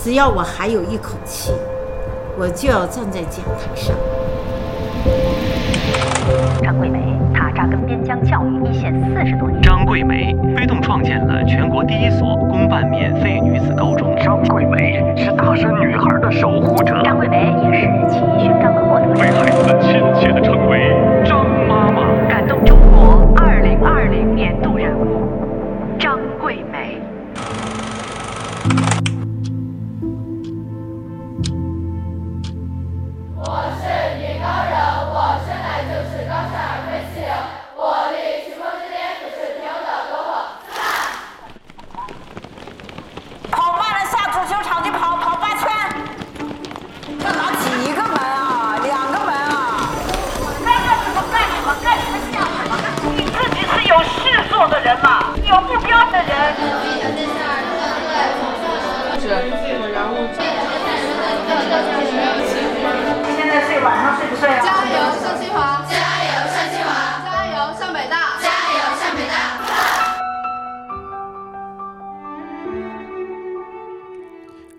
[0.00, 1.52] 只要我还有一口气，
[2.38, 3.96] 我就要站在讲台上。
[6.62, 7.00] 张桂梅，
[7.34, 9.60] 她扎根边疆教育一线四十多年。
[9.60, 14.14] 张桂梅推动创建了全国第一所公办免费女子高中。
[14.22, 17.02] 张桂梅是大山女孩的守护者。
[17.02, 19.20] 张桂梅也是起义勋章的获得者。
[19.20, 20.94] 被孩子们亲切地称为
[21.24, 21.44] 张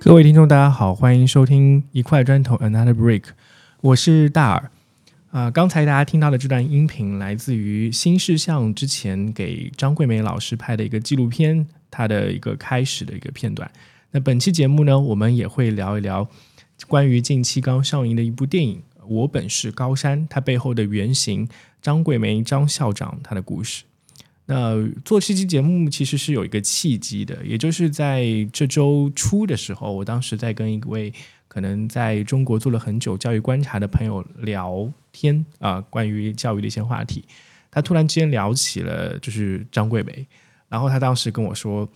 [0.10, 3.26] 各位听众，大家好，欢迎收听一块砖头 Another Brick，
[3.82, 4.72] 我是大耳。
[5.30, 13.70] 啊、刚才大家听到的这段音频来自于新事项之前给张桂梅老师拍的一个纪录片，它的一个开始的一个片段。
[14.10, 16.28] 那本期节目呢，我们也会聊一聊
[16.88, 21.48] 关于近期刚上映的一部电影《我本是高山》，它背后的原型
[21.84, 23.84] 张桂梅张校长他的故事。
[24.52, 31.14] 那做这期节目其实是有一个契机的，也就是在这周初的时候，我当时在跟一位
[31.48, 37.24] 可能在中国做了很久教育观察的朋友聊天啊、关于教育的一些话题，
[37.70, 40.26] 他突然之间聊起了就是张桂梅，
[40.68, 41.88] 然后他当时跟我说，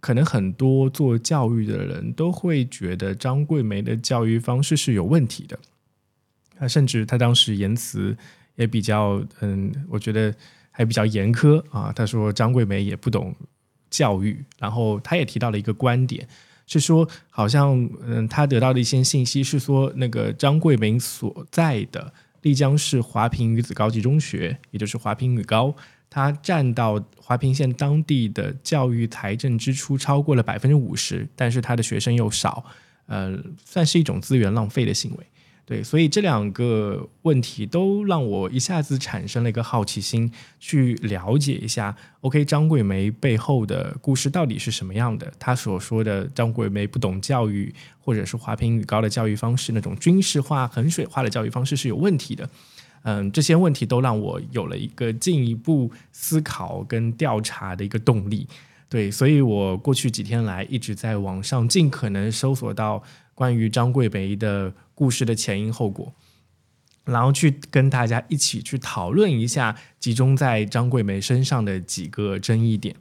[0.00, 5.56] 可能很多做教育的人都会觉得张桂梅的教育方式是有问题的，
[6.58, 8.16] 他甚至他当时言辞
[8.56, 10.34] 也比较嗯，我觉得。
[10.70, 11.92] 还比较严苛啊。
[11.94, 13.34] 他说张桂梅也不懂
[13.90, 16.26] 教育，然后他也提到了一个观点，
[16.66, 25.74] 是说好像嗯，他得到的一些信息是说，那个张桂梅所在的丽江市华坪女子高级中学，也就是华坪女高，
[26.08, 32.64] 它占到华坪县当地的教育财政支出超过了百分之五十，但是它的学生又少，
[33.06, 35.26] 呃，算是一种资源浪费的行为。
[35.70, 45.32] 对，所以这两个问题都让我一下子产生了一个好奇心，去了解一下 OK 张桂梅背后的故事到底是什么样的。
[45.38, 52.50] 她所说的张桂梅不懂教育，或者是华坪女高的教育方式，那种军事化、衡水化的教育方式是有问题的。
[53.02, 58.44] 嗯，这些问题都让我有了一个进一步思考跟调查的一个动力。
[58.88, 63.00] 对，所以我过去几天来一直在网上尽可能搜索到
[63.40, 66.12] 关于张桂梅的故事的前因后果，
[67.06, 72.94] 然后去跟大家一起去讨论一下集中在张桂梅身上的几个争议点。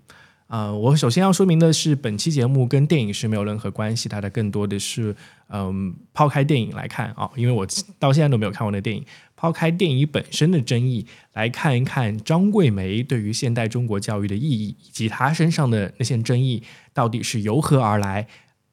[0.48, 5.14] 啊、我首先要说明的是，本期节目跟电影是没有任何关系，它的更多的是，
[5.50, 7.68] 嗯，抛开电影来看啊、因为我
[8.00, 9.04] 到现在都没有看过那电影，
[9.36, 16.64] 抛开电影本身的争议，来看一看张桂梅对于现代中国教育的意义，以及她身上的那些争议
[16.94, 18.26] 到底是由何而来，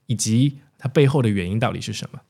[0.07, 2.21] 以及它背后的原因到底是什么。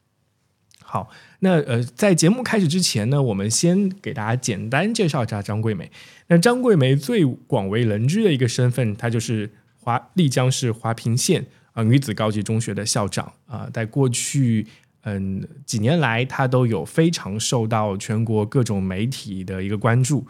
[0.82, 5.90] 好，那呃，在节目开始之前呢，我们先给大家简单介绍一下张桂梅。
[6.28, 14.64] 那张桂梅最广为人知的一个身份，她就是华丽江市华坪县啊、女子高级中学的校长啊、在过去
[15.02, 20.24] 嗯几年来，她都有非常受到全国各种媒体的一个关注。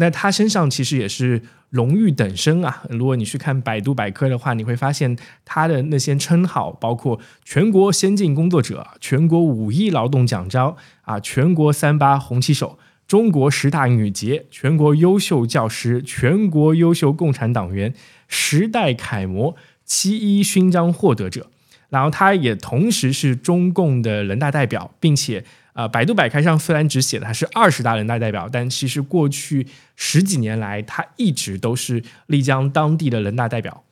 [0.00, 2.84] 那他身上其实也是荣誉等身啊！
[2.88, 17.92] 如果你去看百度百科的话，你会发现他的那些称号，包括全国先进工作者、全国五一劳动奖章啊、全国三八红旗手、中国十大女杰、全国优秀教师、全国优秀共产党员、
[18.28, 21.50] 时代楷模、七一勋章获得者。
[21.90, 25.44] 然后他也同时是中共的人大代表，并且
[25.78, 29.64] 呃，百度百科上虽然只写的他是二十大人大代表，但其实过去
[29.94, 33.84] 十几年来，他一直都是丽江当地的人大代表。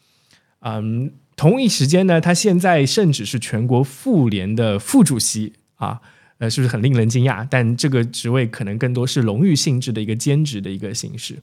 [0.62, 6.00] 嗯，同一时间呢，他现在甚至是全国妇联的副主席啊，
[6.38, 7.46] 呃，是不是很令人惊讶？
[7.48, 11.38] 但这个职位可能更多是荣誉性质的一个兼职的一个形式。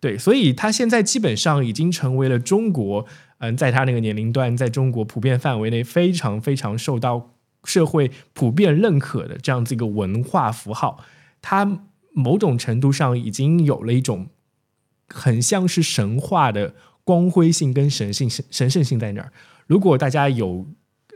[0.00, 3.06] 对，所以他现在基本上已经成为了中国，
[3.38, 7.30] 嗯，在他那个年龄段，在中国普遍范围内非常非常受到
[7.64, 11.04] 社会普遍认可的这样子一个文化符号。
[11.42, 11.80] 它
[12.12, 14.28] 某种程度上已经有了一种
[15.08, 19.32] 很像是神话的光辉性跟神性神神圣性在那儿。
[19.66, 20.66] 如果大家有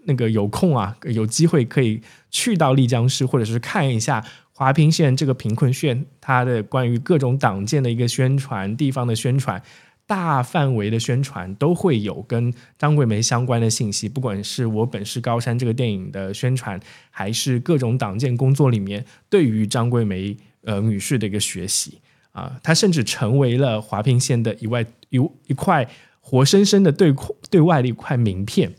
[0.05, 9.63] 那个有空啊，有机会可以去到丽江市，或者是看一下华坪县这个贫困县，它的关于各种党建的一个宣传、地方的宣传、
[10.09, 14.09] 大范围的宣传，都会有跟张桂梅相关的信息。
[14.09, 22.01] 不管是我本是高山这个电影的宣传，还是各种党建工作里面对于张桂梅呃女士的一个学习
[22.33, 25.87] 啊，她甚至成为了华坪县的一外一一块
[26.21, 27.15] 活生生的对
[27.51, 28.73] 对外的一块名片。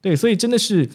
[0.00, 0.88] 对，所以真的是，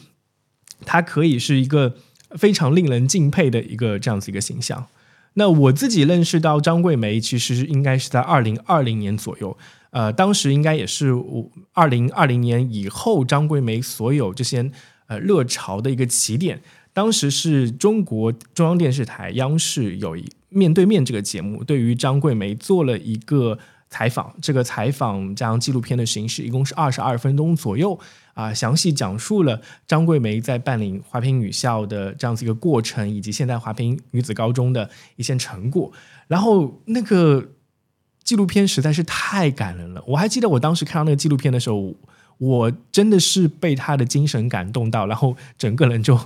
[0.85, 1.97] 他可以是一个
[2.37, 4.87] 非常令人敬佩的一个这样子一个形象。
[5.33, 9.57] 那我自己认识到张桂梅，其实应该是在二零二零年左右，
[9.91, 14.69] 呃，当时应该也是我二零二零年以后张桂梅所有这些
[15.07, 16.61] 呃热潮的一个起点。
[16.93, 23.57] 当时是中国中央电视台央视有一面对面这个节目，对于张桂梅做了一个
[23.91, 27.99] 采访，这个采访加上纪录片的形式，一共是二十二分钟左右。
[28.33, 35.91] 啊，详细讲述了张桂梅在办理华坪女校的这样子一个过程，以及现在华坪女子高中的一些成果。
[36.29, 37.49] 然后那个
[38.23, 40.01] 纪录片实在是太感人了。
[40.07, 41.93] 我还记得我当时看到那个纪录片的时候，
[42.37, 46.17] 我真的是被他的精神感动到，然后整个人就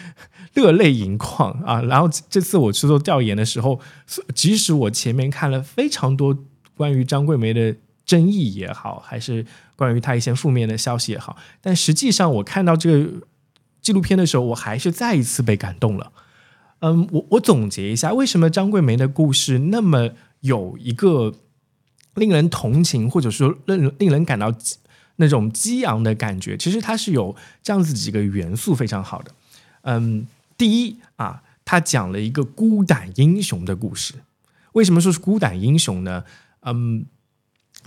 [0.52, 1.80] 热泪盈眶啊。
[1.80, 3.80] 然后这次我去做调研的时候，
[4.34, 6.36] 即使我前面看了非常多
[6.76, 7.74] 关于张桂梅的
[8.04, 9.44] 争议也好，还是。
[9.78, 13.10] 关于她一些负面的消息也好，但实际上我看到这个
[13.82, 16.12] 纪录片的时候，我还是再一次被感动了。
[16.78, 21.34] 嗯，我我总结一下，为什么张桂梅的故事那么有一个
[22.14, 24.50] 令人同情，或者说令令人感到
[25.16, 26.56] 那种激昂的感觉？
[26.56, 29.30] 其实它是有这样子几个元素非常好的。
[29.82, 30.26] 嗯，
[30.56, 34.14] 第一啊，他讲了一个孤胆英雄的故事。
[34.72, 36.24] 为什么说是孤胆英雄呢？
[36.66, 37.06] 嗯。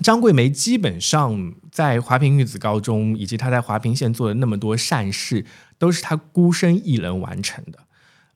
[0.02, 5.46] 张桂梅基本上在华坪女子高中，以及她在华坪县做的那么多善事，
[5.78, 7.80] 都是她孤身一人完成的。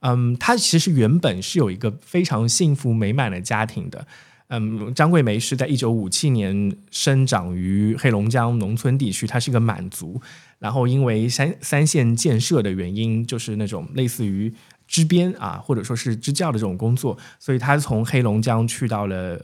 [0.01, 4.05] 嗯，她其实原本是有一个非常幸福美满的家庭的。
[4.49, 10.21] 嗯，张桂梅是在一九五七年生长于黑龙江农村地区，她是一个满族。
[10.59, 14.53] 然后因为三三线建设的原因，就是那种类似于
[14.85, 19.39] 支边啊，或者说是支教的这种工作，所以她从黑龙江去到了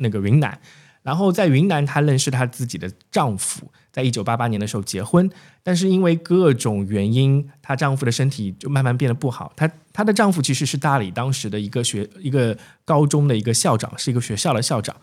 [0.00, 0.58] 那个云南。
[1.02, 5.30] 然后在云南，她认识她自己的丈夫，在一九八八年的时候结婚，
[5.62, 9.50] 但是因为各种原因，她丈夫的身体就慢慢变得不好。
[9.56, 12.54] 她她的丈夫其实是大理当时的一个学一个
[12.84, 14.94] 高中的一个校长，是一个学校的校长。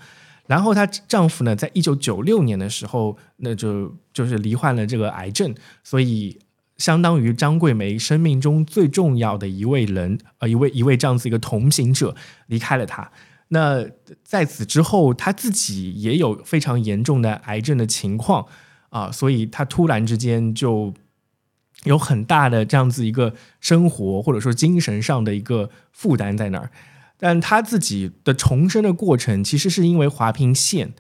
[0.46, 6.38] 然后她丈夫呢，在一九九六年的时候，那就就是罹患了这个癌症，所以
[6.78, 12.16] 相当于张桂梅生命中最重要的一位人，呃，一位一位这样子一个同行者
[12.46, 13.12] 离开了她。
[13.50, 13.86] 那
[14.24, 18.46] 在此之后，他自己也有非常严重的癌症的情况
[18.90, 20.94] 啊，所以他突然之间就
[21.84, 26.70] 有很大的这样子一个生活或者说精神上的一个负担在那儿。
[27.20, 30.94] 但他自己的重生的过程，其实是因为华坪县，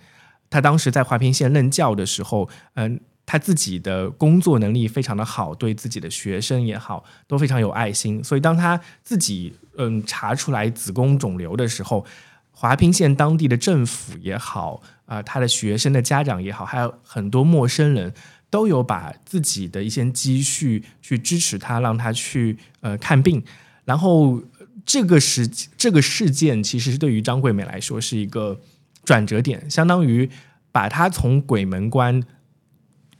[0.49, 8.23] 他当时在华坪县任教的时候，嗯，他自己的工作能力非常的好，对自己的学生也好，都非常有爱心。
[8.23, 12.03] 所以当他自己嗯查出来子宫肿瘤的时候，
[12.59, 18.11] 华坪县当地的政府也好，啊，他的学生的家长也好，还有很多陌生人，
[18.49, 23.43] 都有把自己的一些积蓄去支持他，让他去呃看病。
[23.85, 24.41] 然后
[24.83, 28.59] 这个事这个事件，其实是对于张桂梅来说是一个
[29.05, 30.27] 转折点，相当于
[30.71, 32.23] 把他从鬼门关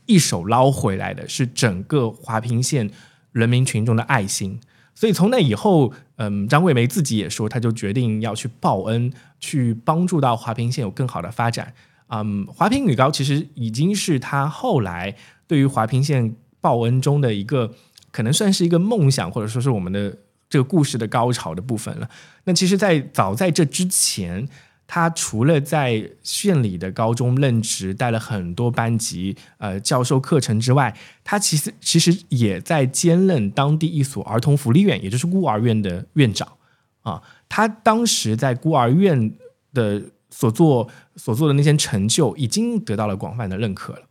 [0.07, 2.89] 一手捞回来的，是整个华坪县
[3.33, 4.59] 人民群众的爱心。
[4.97, 11.71] 所以从那以后，嗯，张桂梅自己也说，她就决定要去报恩，去帮助到华坪县有更好的发展。
[12.07, 17.71] 嗯，华坪女高其实已经是她后来对于华坪县报恩中的一个，
[18.09, 20.17] 可能算是一个梦想，或者说是我们的
[20.49, 22.09] 这个故事的高潮的部分了。
[22.45, 24.49] 那其实，在早在这之前。
[24.89, 36.48] 他除了在县里的高中任职，带了很多班级，呃，教授课程之外，他其实其实也在兼任当地一所儿童福利院，也就是孤儿院的院长
[37.01, 37.22] 啊。
[37.50, 39.34] 他当时在孤儿院
[39.74, 44.03] 的所做所做的那些成就，已经得到了广泛的认可了。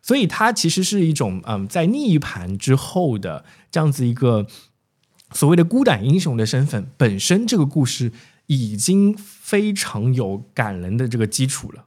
[0.00, 4.46] 所以，他其实是一种嗯，在逆盘之后的这样子一个
[5.32, 6.86] 所谓的孤胆英雄的身份。
[6.96, 8.12] 本身这个故事。
[8.50, 11.84] 已经非常有感人的这个基础了。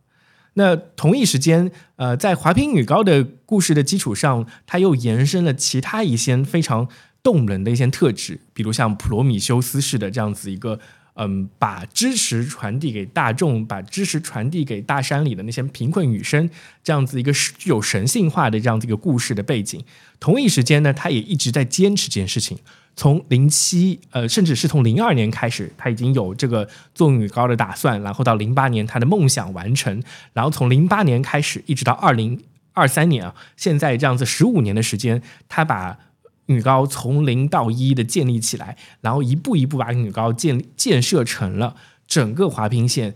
[0.53, 6.87] 那同一时间，呃，在华坪女高的故事的基础上，它又延伸了其他一些非常
[7.21, 10.79] 动人的一些特质，比如像普罗米修斯式的这样子一个
[11.15, 16.49] 嗯，把知识传递给大众，把知识传递给大山里的那些贫困女生，
[16.81, 19.83] 这样子一个具有神性化的这样子一个故事的背景。
[20.21, 22.57] 同一时间呢，他也一直在坚持这件事情。
[22.95, 30.01] 从零七呃，甚至是从零二年开始，他已经有这个做女高的打算，然后到零八年他的梦想完成，
[30.33, 32.39] 然后从零八年开始一直到二零
[32.73, 35.97] 二三年啊，现在这样子十五年的时间，他把
[36.45, 43.15] 女高从零到一的建立起来，然后一步一步把女高建建设成了整个华坪县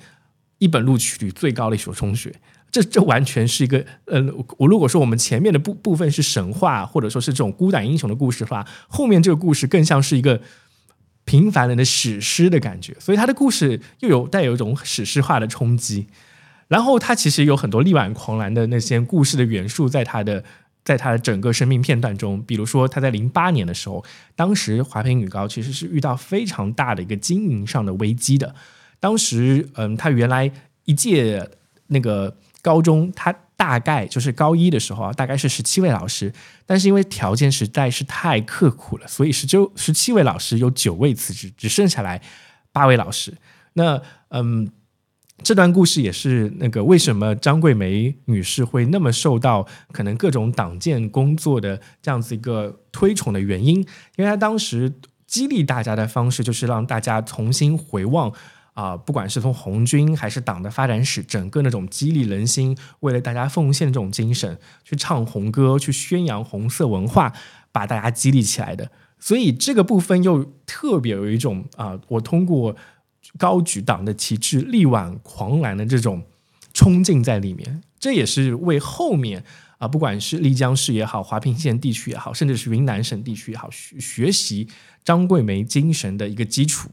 [0.57, 2.33] 一本录取率最高的一所中学。
[2.77, 4.23] 这这完全是一个，呃，
[4.57, 10.39] 我如果说我们前面的部部分是神话，或者说是这种孤胆英雄的故事的话，后面这个故事更像是一个
[11.25, 16.05] 平凡人的史诗的感觉，所以他的故事又有带有一种史诗化的冲击。
[16.67, 20.43] 然后他其实有很多力挽狂澜的那些故事的元素在他的
[20.83, 24.05] 在他的整个生命片段中，比如说他在零八年的时候，
[24.35, 28.53] 当时华坪女高其实是遇到非常大的一个经营上的危机的，
[28.99, 30.51] 当时嗯，他原来
[30.85, 31.49] 一届
[31.87, 32.35] 那个。
[32.61, 36.31] 高中他大概就是高一的时候啊，大概是十七位老师，
[36.65, 42.21] 但是因为条件实在是太刻苦了，所以十九十七位老师有九位辞职，只剩下来
[42.71, 43.33] 八位老师。
[43.73, 44.69] 那嗯，
[45.43, 53.77] 这段故事也是那个为什么张桂梅女士会那么受到可能各种党建工作的这样子一个推崇的原因，
[54.17, 54.93] 因为她当时
[55.25, 58.31] 激励大家的方式就是让大家重新回望。
[58.77, 67.33] 啊，不管是从红军还是党的发展史，整个那种激励人心、为了大家奉献这种精神，去唱红歌、去宣扬红色文化，
[67.71, 68.91] 把大家激励起来的。
[69.17, 72.75] 所以这个部分又特别有一种啊，我通过
[73.39, 76.21] 高举党的旗帜、力挽狂澜的这种
[76.71, 77.81] 冲劲在里面。
[77.99, 79.43] 这也是为后面
[79.79, 84.67] 啊，不管是丽江市也好、华坪县地区也好，甚至是云南省地区也好，学学习
[85.03, 86.91] 张桂梅精神的一个基础。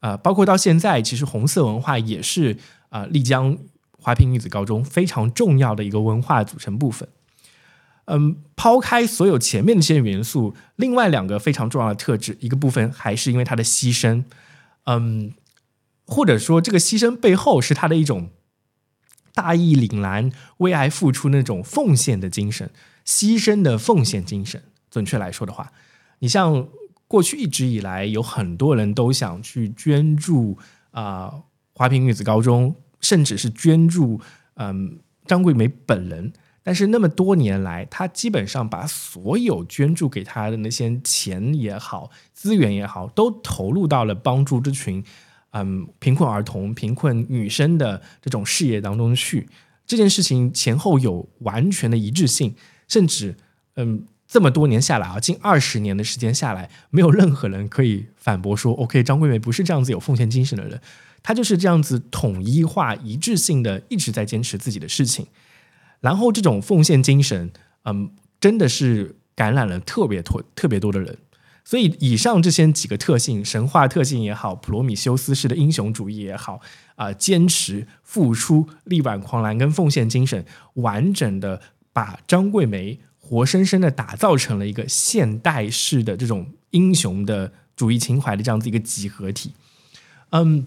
[0.00, 2.56] 啊，包括到现在，其实红色文化也是
[2.88, 3.56] 啊丽江
[3.98, 7.08] 华坪女子高中非常重要的一个文化组成部分。
[8.06, 14.24] 嗯，抛开所有前面的这些元素，另外两个非常重要的特质，一个部分还是因为她的牺牲，
[14.84, 15.34] 嗯，
[16.06, 18.30] 或者说这个牺牲背后是她的一种
[19.34, 22.70] 大义凛然、为爱付出那种奉献的精神，
[23.06, 24.62] 牺牲的奉献精神。
[24.90, 25.72] 准确来说的话，
[26.20, 26.66] 你像。
[27.10, 30.56] 过去一直以来，有很多人都想去捐助
[30.92, 31.42] 啊
[31.74, 34.20] 华坪女子高中，甚至是捐助
[34.54, 36.32] 嗯张桂梅本人。
[36.62, 45.02] 但是那么多年来，他基本上把所有捐助给他的那些钱也好、资源也好，都投入到了帮助这群
[45.50, 49.48] 嗯贫困儿童、贫困女生的这种事业当中去。
[49.84, 52.54] 这件事情前后有完全的一致性，
[52.86, 53.34] 甚至
[53.74, 54.06] 嗯。
[54.30, 60.80] 这么多年下来啊，近二十年的时间下来，没有任何人可以反驳说，OK，张桂梅不是这样子有奉献精神的人，
[61.20, 65.26] 她就是这样子统一化、一致性的一直在坚持自己的事情。
[65.98, 67.50] 然后这种奉献精神，
[67.84, 71.18] 嗯，真的是感染了特别多、特别多的人。
[71.64, 76.60] 所以以上这些几个特性，神话特性也好，普罗米修斯式的英雄主义也好，
[76.94, 80.44] 啊，坚持、付出、力挽狂澜跟奉献精神，
[80.74, 81.60] 完整的
[81.92, 83.00] 把张桂梅。
[83.30, 89.52] 活生生的打造成了一个现代式的这种英雄的主义情怀的这样子一个集合体。
[90.30, 90.66] 嗯，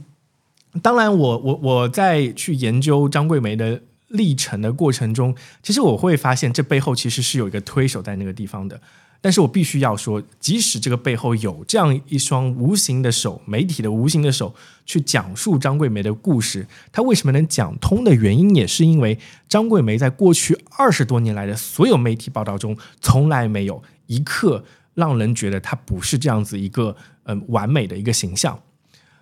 [0.81, 8.79] 当然，我我我在去研究张桂梅的历程的过程中，其实我会发现这背后其实是有一个推手在那个地方的。
[9.23, 14.53] 但是我必须要说，即使这个背后有这样一双无形的手，媒体的无形的手
[14.85, 28.59] 去讲述张桂梅的故事，她为什么能讲通的原因，也是因为张桂梅在过去二十多年来的所有媒体报道中，从来没有一刻让人觉得她不是这样子一个嗯完美的一个形象。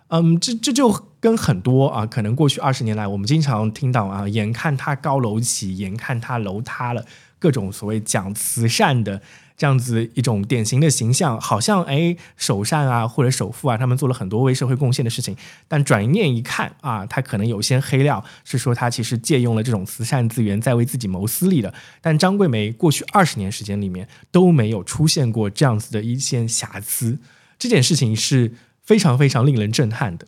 [0.08, 7.06] 嗯，这这就跟很多啊，可能过去二十年来，我们经常听到啊，眼看她高楼起，眼看她楼塌了，
[7.38, 9.22] 各种所谓讲慈善的。
[9.62, 15.38] 这样子一种典型的形象，好像哎，首善啊或者首富啊，他们做了很多为社会贡献的事情。
[15.68, 21.72] 但转念一看啊，他可能有些黑料，是说他其实借用了这种慈善资源，在为自己谋私利的。
[22.02, 27.20] 但张桂梅过去二十年时间里面都没有出现过这样子的一些瑕疵，
[27.60, 28.54] 这件事情是
[28.84, 30.26] 非常非常令人震撼的。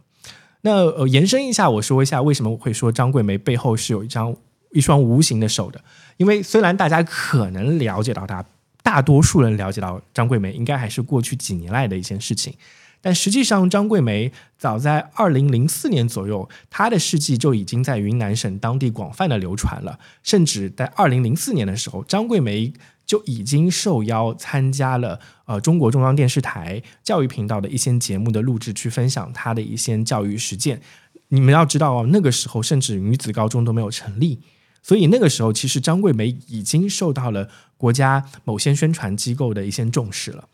[0.62, 4.36] 那呃，延伸一下，我说一下为什么我会说张桂梅背后是有一张
[4.74, 5.84] 一双无形的手的，
[6.18, 8.46] 因为虽然大家可能了解到她。
[8.84, 12.54] 大多数人了解到张桂梅，应该还是过去几年来的一件事情。
[13.02, 20.00] 但实际上，张桂梅早在二零零四年左右，她的事迹就已经在云南省当地广泛的流传了。
[20.22, 22.72] 甚至在二零零四年的时候，张桂梅
[23.06, 30.82] 就已经受邀参加了呃中国中央电视台教育频道的一些节目的录制，去分享她的一些教育实践。
[31.28, 34.40] 你们要知道，那个时候甚至女子高中都没有成立，
[34.84, 40.48] 所以那个时候其实张桂梅已经受到了国家某些宣传机构的一些重视了。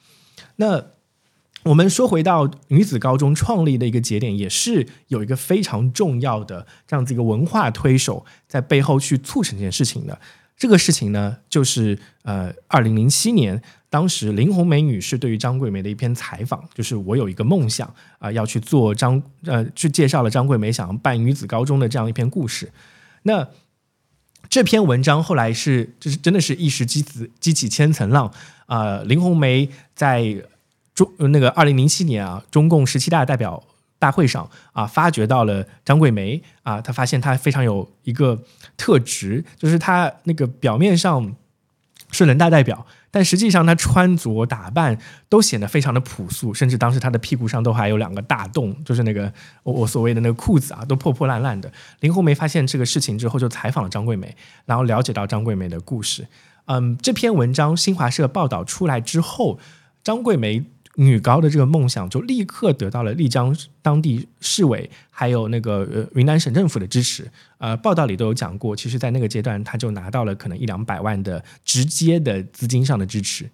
[0.55, 0.85] 那
[1.63, 10.17] 我们说回到女子高中创立的一个节点，也是有一个非常重要的这样子一个文化推手在背后去促成这件事情的。
[10.55, 22.71] 这个事情呢，就是呃，二零零七年，当时林红梅女士对于张桂梅的一篇采访，就是我有一个梦想啊、要去做张呃，去介绍了张桂梅想要办女子高中的这样一篇故事。
[23.23, 23.47] 那
[24.49, 28.31] 这篇文章后来是就是真的是一石激起激起千层浪。
[28.65, 30.23] 啊、林红梅在
[30.93, 33.63] 中那个二零零七年啊，中共十七大代表
[33.97, 36.41] 大会上啊，发掘到了张桂梅。
[36.63, 38.39] 啊，她发现她非常有一个
[38.77, 41.35] 特质，就是她那个表面上
[42.11, 44.97] 是人大代表，但实际上她穿着打扮
[45.27, 49.31] 都显得非常的朴素，甚至当时她的屁股上都还有两个大洞，就是那个
[49.63, 51.71] 我我所谓的那个裤子啊，都破破烂烂的。
[52.01, 54.35] 林红梅发现这个事情之后，就采访了张桂梅，
[54.65, 56.27] 然后了解到张桂梅的故事。
[56.65, 59.59] 嗯，这篇文章新华社报道出来之后，
[60.03, 60.63] 张桂梅
[60.99, 67.31] 女高的这个梦想就立刻得到了丽江当地市委还有那个呃云南省政府的支持。
[67.57, 73.49] 呃，报道里都有讲过，其实，在那个阶段，他就拿到了可能一两百万的直接的资金上的支持。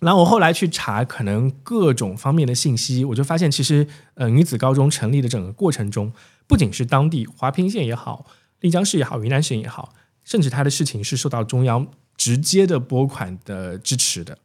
[0.00, 6.12] 然后我后来去查可能各种方面的信息，我就发现其实呃女子高中成立的整个过程中，
[6.46, 8.26] 不仅是当地华坪县也好、
[8.60, 11.86] 丽江市也好、云南省也好，甚至他的事情是受到中央
[12.18, 14.36] 直接的拨款的支持的。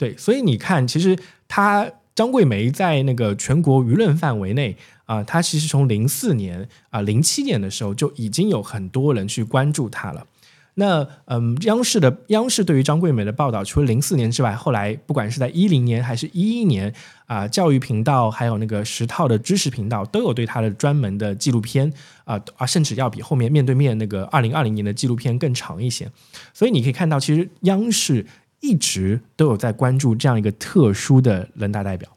[0.00, 1.14] 对，所以你看，其实
[1.46, 10.26] 他张桂梅在那个全国舆论范围内啊、她其实从零四年啊零七年的时候就已经有很多人去关注她了。
[10.74, 16.94] 那嗯，央视的央视对于张桂梅的报道，除了零四年之外，后来不管是在一零年还是一一年
[17.26, 21.92] 啊、教育频道还有那个十套的知识频道都有对她的专门的纪录片
[22.24, 26.08] 啊啊，甚至要比后面面对面那个二零二零年的纪录片更长一些。
[26.54, 28.24] 所以你可以看到，其实央视
[28.60, 32.08] 一直都有在关注这样一个特殊的人大代表。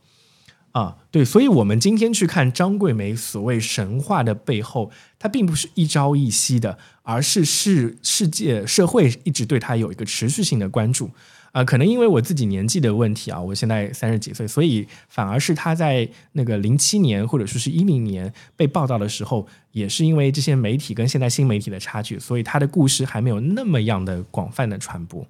[0.72, 11.12] 啊，对，所以，我们今天去看张桂梅所谓神话的背后，它并不是一朝一夕的，而是世世界社会一直对她有一个持续性的关注。
[11.52, 25.24] 啊、可能因为我自己年纪的问题啊，我现在三十几岁，所以反而是她在那个零七年或者说是一零年被报道的时候，也是因为这些媒体跟现在新媒体的差距，所以她的故事还没有那么样的广泛的传播。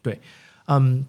[0.00, 0.18] 对，
[0.68, 1.04] 嗯，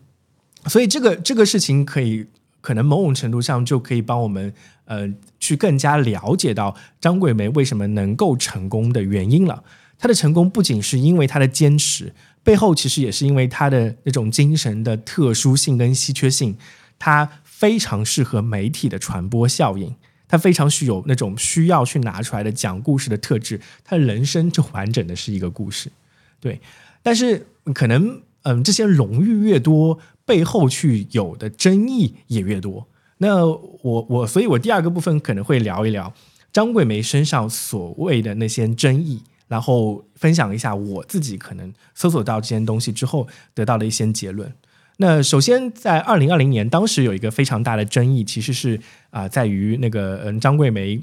[0.65, 2.25] 所以这个这个事情可以
[2.59, 4.53] 可能某种程度上就可以帮我们
[4.85, 5.07] 呃
[5.39, 9.63] 去更加了解到张桂梅为什么能够成功的原因了。
[9.97, 16.57] 她的成功不仅是因为她的坚持，背后其实也是因为她的那种精神的特殊性跟稀缺性，
[16.97, 19.93] 她非常适合媒体的传播效应。
[20.29, 25.91] 她非常具有那种需要去拿出来的讲故事的特质，她的人生就完整的是一个故事，
[26.39, 26.61] 对。
[27.01, 32.87] 但是可能嗯，这些荣誉越多，背后去有的争议也越多。
[33.17, 36.13] 那我我，所以我第二个部分可能会聊一聊
[36.53, 44.53] 张桂梅身上所谓的那些争议，然后分享一下我自己可能搜索到这些东西之后得到的一些结论。
[45.01, 48.79] 那首先，在二零二零年，当时有一个非常大的争议，其实是
[49.11, 51.01] 啊、在于那个嗯，张桂梅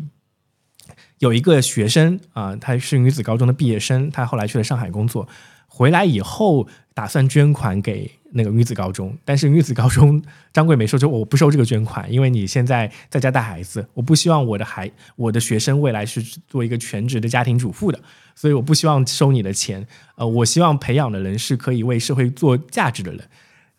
[1.19, 5.27] 有一个学生啊、她是女子高中的毕业生，她后来去了上海工作，
[5.67, 18.01] 回来以后打算捐款给那个女子高中，但是女子高中张桂梅说：“就我不收这个捐款，因为你现在在家带孩子，我不希望我的孩我的学生未来是做一个全职的家庭主妇的，
[18.35, 19.87] 所以我不希望收你的钱。
[20.15, 23.21] 呃，我希望培养的人是可以为社会做价值的人。”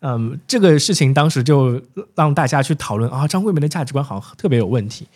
[0.00, 1.82] 嗯，这个事情当时就
[2.14, 5.08] 让大家去讨论啊，张桂梅的价值观好像特别有问题。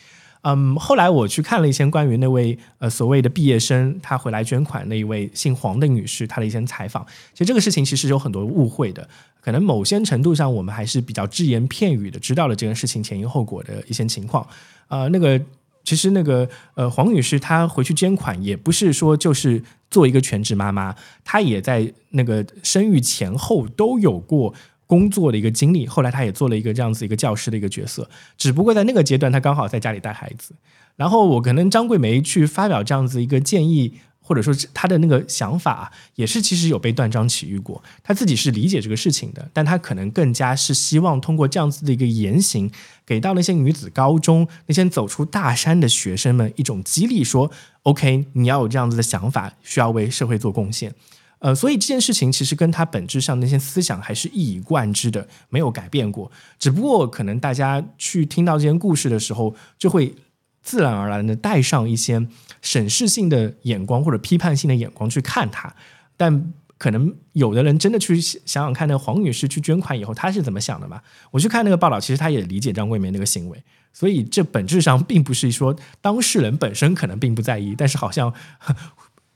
[0.44, 7.06] 嗯，后来我去看了一些关于那位呃所谓的毕业生，她回来捐款那一位姓黄的女士，她的一些采访。
[7.32, 9.08] 其实这个事情其实有很多误会的，
[9.40, 14.44] 可能某些程度上我们还是比较只言片语的知道了这件事情前因后果的一些情况。
[14.88, 15.40] 呃，那个
[15.84, 20.92] 其实那个呃黄女士她回去捐款，也不是说就是做一个全职妈妈，
[21.24, 24.52] 她也在那个生育前后都有过。
[24.92, 30.54] 工作的一个经历，后来她也做了一个这样子一个教师的一个角色，只不过在那个阶段，她刚好在家里带孩子。
[30.96, 37.82] 然后我可能张桂梅去发表这样子一个建议，或者说是她的那个想法，也是其实有被断章取义过。
[38.02, 42.70] 她自己是理解这个事情的，但她可能更加是希望通过这样子的一个言行，
[43.06, 47.50] 给到那些女子高中那些走出大山的学生们一种激励，说
[47.84, 50.94] OK，你要有这样子的想法，需要为社会做贡献。
[51.42, 56.30] 呃，所以这件事情其实跟他本质上那些思想还是一以贯之的，没有改变过。
[56.56, 60.14] 只不过可能大家去听到这件故事的时候，就会
[60.62, 62.24] 自然而然的带上一些
[62.60, 65.74] 审视性的眼光或者批判性的眼光去看他。
[66.16, 71.02] 但可能有的人真的去想想看，那黄女士去捐款以后，她是怎么想的嘛？
[71.32, 73.60] 我去看那个报道，其实她也理解张桂梅那个行为，
[73.92, 78.32] 所以这本质上并不是说当事人本身可能并不在意，但是好像。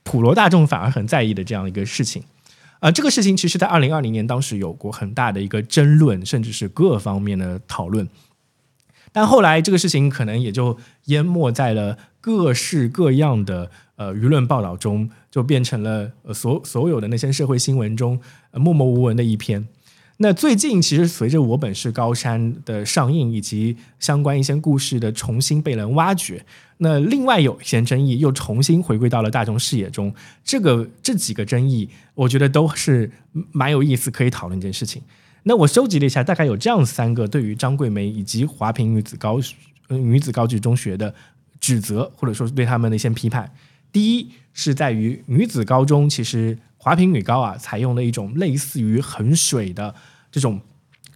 [0.07, 2.23] 普罗大众反而很在意的这样一个事情，
[2.79, 8.07] 啊，这个事情其实在二零二零年当时有过很大的一个争论，甚至是各方面的讨论。
[9.11, 18.17] 但后来这个事情可能也就淹没在了各式各样的呃舆论报道中，就变成了呃所所有的那些社会新闻中
[18.53, 19.67] 默默无闻的一篇。
[20.19, 26.43] 那最近其实随着《我本是高山》的上映，以及相关一些故事的重新被人挖掘，
[26.77, 30.11] 那另外有一些争议又重新回归到了大众视野中。
[30.43, 33.11] 这个这几个争议，我觉得都是
[33.51, 35.03] 蛮有意思，可以讨论一件事情。
[35.43, 39.39] 那我收集了一下，大概有这样三个对于张桂梅以及华坪女子高
[39.89, 41.13] 女子高级中学的
[41.59, 43.53] 指责，或者说是对他们的一些批判。
[43.91, 46.57] 第一是在于女子高中其实。
[46.77, 49.93] 华坪女高啊，采用了一种类似于衡水的
[50.31, 50.61] 这种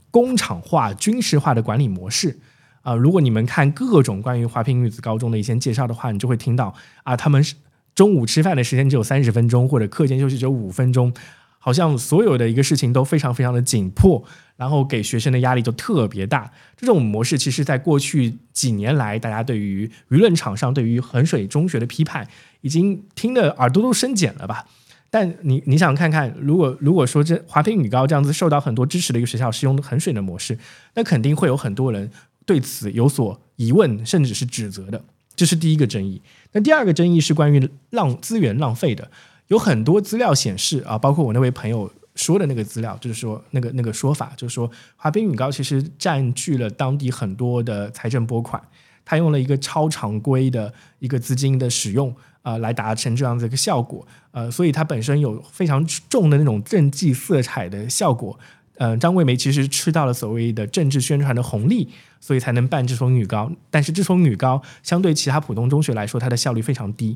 [0.10, 2.40] 工厂化、军事化的管理模式
[2.82, 2.94] 啊。
[2.96, 7.56] 如果你们看各种关于华坪女子高中的一些介绍的话，你就会听到啊，他们是
[7.96, 11.14] 中午吃饭的时间只有三十分钟，或者课间休息只有五分钟，
[11.60, 14.24] 好像所有的一个事情都非常非常的紧迫，
[14.56, 16.52] 然后给学生的压力就特别大。
[16.76, 22.28] 这种模式其实在过去几年来，大家对于舆论场上对于衡水中学的批判，
[22.62, 24.66] 已经听得耳朵都生茧了吧。
[25.14, 30.58] 但你你想看看，如果如果说这华坪女高这样子受到很多支持的一个学校，是用衡水的模式，
[30.96, 32.10] 那肯定会有很多人
[32.46, 35.04] 对此有所疑问，甚至是指责的。
[35.36, 36.22] 这是第一个争议。
[36.54, 39.12] 那第二个争议是关于浪资源浪费的，
[39.48, 48.62] 有很多资料显示啊，包括我那位朋友说的那个资料，就是说那个那个说法，就是说华坪女高其实占据了当地很多的财政拨款，
[49.04, 52.16] 他用了一个超常规的一个资金的使用。
[52.42, 58.40] 啊，来达成这样的一个效果，呃，所以它本身有非常重的那种政绩色彩的效果。
[58.78, 61.88] 呃，张桂梅其实吃到了所谓的政治宣传的红利，
[62.20, 63.52] 所以才能办这所女高。
[63.70, 67.16] 但是这所女高相对其他普通中学来说，它的效率非常低。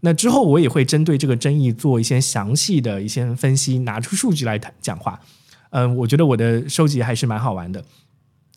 [0.00, 5.20] 那之后我也会针对这个争议做一些详细的一些分析，拿出数据来谈讲话。
[5.70, 7.84] 嗯，我觉得我的收集还是蛮好玩的。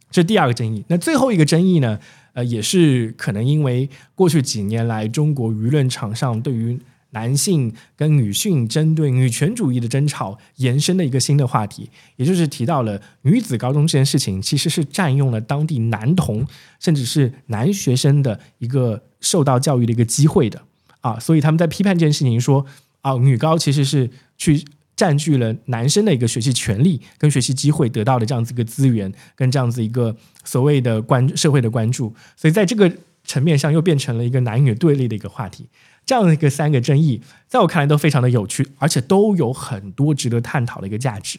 [0.10, 1.99] 这第二个争议，那最后一个争议呢？
[2.38, 16.45] 呃，也是可能因为过去几年来中国舆论场上对于男性跟女性针对女权主义的争吵延伸的一个新的话题，也就是提到了女子高中这件事情，其实是占用了当地男童
[16.80, 20.62] 甚至是男学生的一个受到教育的一个机会的
[21.02, 22.63] 啊，所以他们在批判这件事情，说
[23.02, 24.63] 啊，女高其实是去。
[24.97, 32.91] 占据了男生的一个学习权利跟学习机会得到的这样子一个资源，跟这样子一个所谓的关社会的关注，所以在这个
[33.23, 35.69] 层面上又变成了一个男女对立的一个话题。
[36.05, 41.38] 这样的一个三个争议，在我看来都非常的有趣，而且都有很多值得探讨的一个价值。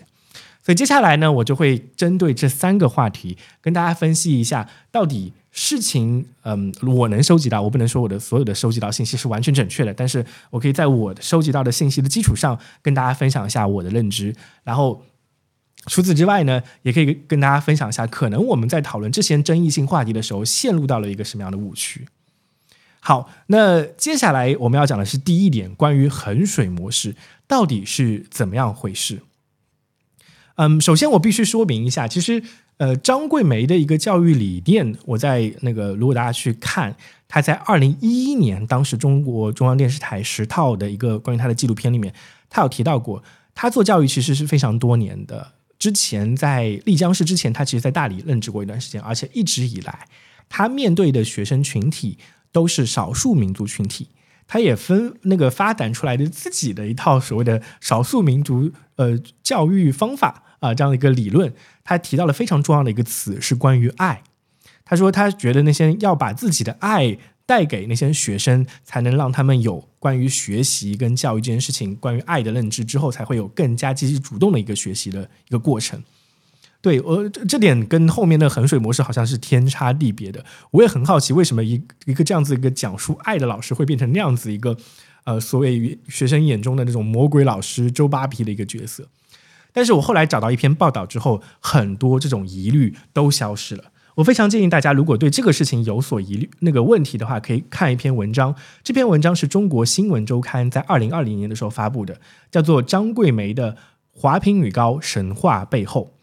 [0.69, 5.33] 所以接下来呢，我就会针对这三个话题跟大家分析一下，到底。
[5.51, 14.33] 事情，嗯，我能收集到，我不能说我的所有的收集到信息是完全准确的，但是我可以在我收集到的信息的基础上，跟大家分享一下我的认知。
[14.63, 15.03] 然后，
[15.87, 22.07] 除此之外呢，也可以跟大家分享一下，可能我们在讨论这些争议性话题的时候，陷入到了一个什么样的误区。
[23.01, 27.17] 好，那接下来我们要讲的是第一点，关于衡水模式
[27.49, 29.23] 到底是怎么样回事。
[30.59, 32.43] 嗯，首先我必须说明一下，其实。
[32.79, 36.95] 呃，张桂梅的一个教育理念，我在那个如果大家去看，
[37.27, 42.15] 她在二零一一年当时中国中央电视台十套的一个关于她的纪录片里面，
[42.49, 43.21] 她有提到过，
[43.53, 45.55] 她做教育其实是非常多年的。
[45.77, 50.07] 之前在丽江市之前，她其实在大理任职过一段时间，而且一直以来，
[50.49, 52.17] 她面对的学生群体
[52.53, 54.07] 都是少数民族群体，
[54.47, 60.45] 她也分那个发展出来的自己的一套所谓的少数民族呃教育方法。
[60.61, 61.53] 啊，这样的一个理论，
[61.85, 64.23] 他提到了非常重要的一个词，是关于爱。
[64.85, 76.03] 他说，他觉得那些要把自己的爱带给那些学生，才能让他们有关于学习跟教育这件事情，关于爱的认知之后，才会有更加积极主动的一个学习的一个过程。
[76.81, 80.45] 对我这点跟后面的衡水模式好像是天差地别的。
[80.71, 84.77] 我也很好奇，为什么一一个这样子一个讲述爱的老师会变成那样子一个
[85.25, 89.09] 呃，所谓学生眼中的那种魔鬼老师周扒皮的一个角色。
[89.79, 93.85] 但是我后来找到一篇报道之后，很多这种疑虑都消失了。
[94.17, 98.53] 我非常建议大家，如果对这个事情有所疑虑、那个问题的话，可以看一篇文章。
[98.83, 103.77] 这篇文章是中国新闻周刊在二零二零年的时候发布的，叫做《张桂梅的
[104.11, 106.15] 华坪女高神话背后》。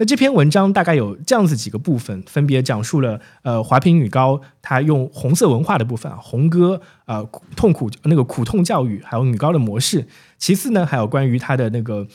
[0.00, 10.06] 那这篇文章大概有这样子几个部分，分别讲述了呃华坪女高她用红色文化的部分啊，红歌呃苦痛苦那个苦痛教育，还有女高的模式。
[10.36, 12.06] 其次呢，还有关于她的那个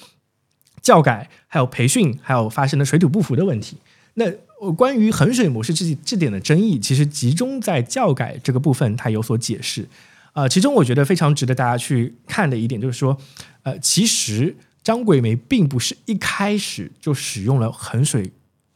[0.83, 3.77] 教改，还有培训，还有发生的水土不服的问题。
[4.15, 4.25] 那
[4.73, 9.87] 关于衡水模式这这点的争议，其实集中在教改这个部分，它有所解释。
[10.33, 13.17] 呃，其中我觉得非常值得大家去看的一点就是说，
[13.63, 18.31] 呃，其实张桂梅并不是一开始就使用了衡水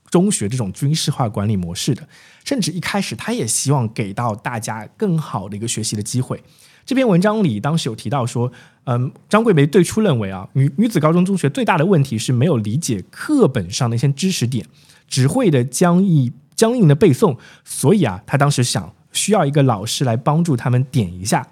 [0.10, 2.08] 中学这种军事化管理模式的，
[2.46, 6.42] 甚至一开始她也希望给到大家更好的一个学习的机会。
[6.88, 8.50] 这篇文章里当时有提到说，
[8.86, 14.66] 嗯，张桂梅最初认为啊，女女子高中中学最大的问题是没有理解课本上的一些知识点，
[15.06, 21.46] 只会的僵硬僵硬的背诵，所以啊，她当时想需要一个老师来帮助他们点一下。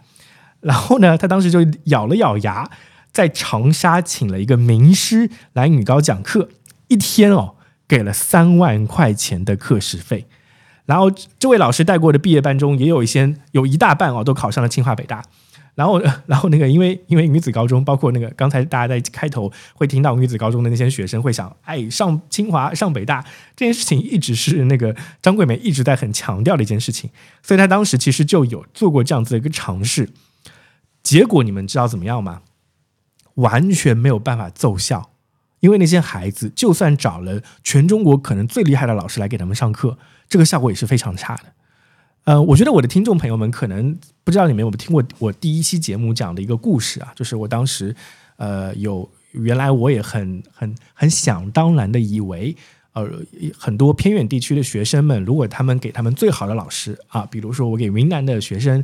[0.61, 2.71] 然后呢，她当时就咬了咬牙，
[3.11, 6.47] 在长沙请了一个名师来女高讲课，
[6.87, 7.55] 一天哦，
[7.89, 10.27] 给了三万块钱的课时费。
[10.85, 15.23] 然后这位老师带过的毕业班中，也有一些有一大半哦都考上了清华北大。
[15.73, 23.21] 然后， 然后那个因为因为女子高中，包括那个刚才大家在开头会听到女子高中的那些学生会想，哎，上清华上北大
[23.57, 27.09] 这件事情一直是那个张桂梅一直在很强调的一件事情，
[27.43, 30.09] 所以她当时其实就有做过这样子的一个尝试。
[31.03, 32.43] 结果你们知道怎么样吗？
[33.33, 35.11] 完全没有办法奏效，
[35.59, 41.43] 因为那些孩子就算找了全中国可能最厉害的老师来给他们上课，这个效果也是非常差的。
[42.25, 47.95] 呃，我觉得我的听众朋友们可能不知道你们有没有听过我第一期节目讲的一个故事啊，就是我当时
[48.37, 52.55] 呃有原来我也很很很想当然的以为，
[52.93, 53.07] 呃
[53.55, 58.83] 很多偏远地区的学生们，如果他们给他们最好的老师啊，比如说我给云南的学生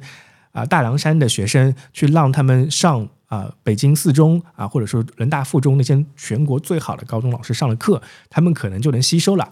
[0.51, 7.99] 啊、大凉山的学生去让他们上啊北京四中啊，或者说人大附中那些全国最好的高中老师上了课，
[8.29, 9.51] 他们可能就能吸收了。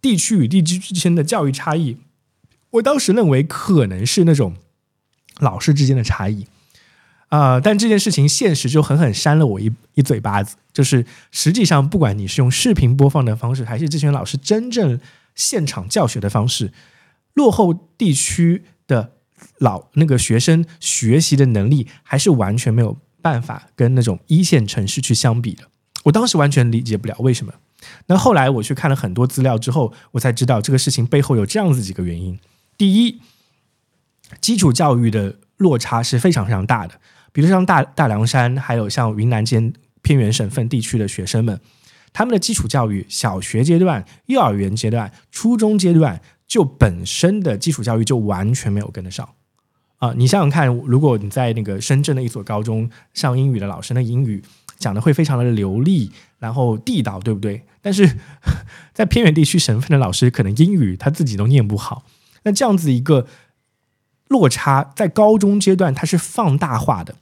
[0.00, 1.96] 地区与地区之间的教育差异，
[2.70, 4.54] 我当时认为可能是那种
[5.38, 6.46] 老师之间的差异，
[7.28, 10.56] 啊、但这件事情现实就狠狠扇了我一一嘴巴子。
[10.72, 15.00] 就是实际上，不管你是用视频播放的方式，还是这群老师真正
[15.34, 16.72] 现场教学的方式，
[17.34, 19.14] 落后地区的
[19.58, 25.64] 老那个学生学习的能力，还是完全没有办法跟那种一线城市去相比的。
[26.04, 27.52] 我当时完全理解不了为什么。
[28.06, 32.38] 那后来我去看了很多资料之后，我才知道这个事情背后有这样子几个原因。
[32.76, 33.20] 第一，
[34.40, 37.00] 基础教育的落差是非常非常大的。
[37.32, 41.60] 比如像大大凉山，还有像云南间偏远省份地区的学生们，
[42.12, 49.28] 他们的基础教育，小学阶段、幼儿园阶段、初中阶段，就本身的基础教育就完全没有跟得上。
[49.98, 54.42] 啊、你想想看，如果你在那个深圳的一所高中上英语的老师，那英语
[54.78, 57.64] 讲的会非常的流利，然后地道，对不对？
[57.82, 58.16] 但是
[58.94, 62.04] 在偏远地区省份的老师，可能英语他自己都念不好。
[62.44, 63.26] 那这样子一个
[64.28, 67.16] 落差，在高中阶段它是放大化的，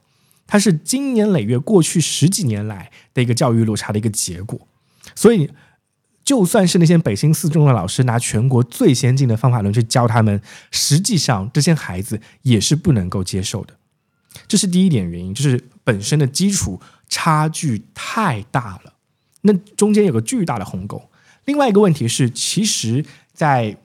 [0.45, 4.67] 它是经年累月、过去十几年来的一个教育落差的一个结果。
[5.15, 5.49] 所以，
[6.23, 13.73] 就算是那些北京四中的老师拿全国最先进的方法论去教他们，实际上这些孩子也是不能够接受的。
[14.47, 18.93] 这是第一点原因，就是本身的基础差距太大了，
[19.41, 21.09] 那中间有个巨大的鸿沟。
[21.45, 23.77] 另外一个问题是，其实，在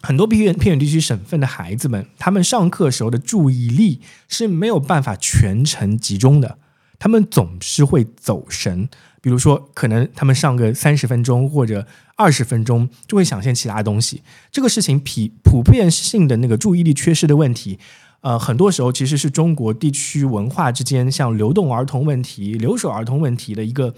[0.00, 6.58] 很多偏远偏远地区省份的孩子们，他们上课时候的注意力是没有办法全程集中的，
[6.98, 8.88] 他们总是会走神。
[9.20, 14.22] 比如说，可能他们上个三十分钟或者二十分钟，就会想些其他东西。
[14.52, 17.78] 这个事情普普遍性的那个注意力缺失的问题，
[18.24, 23.94] 呃，很多时候其实是中国地区文化之间像流动儿童问题、留守儿童问题的一个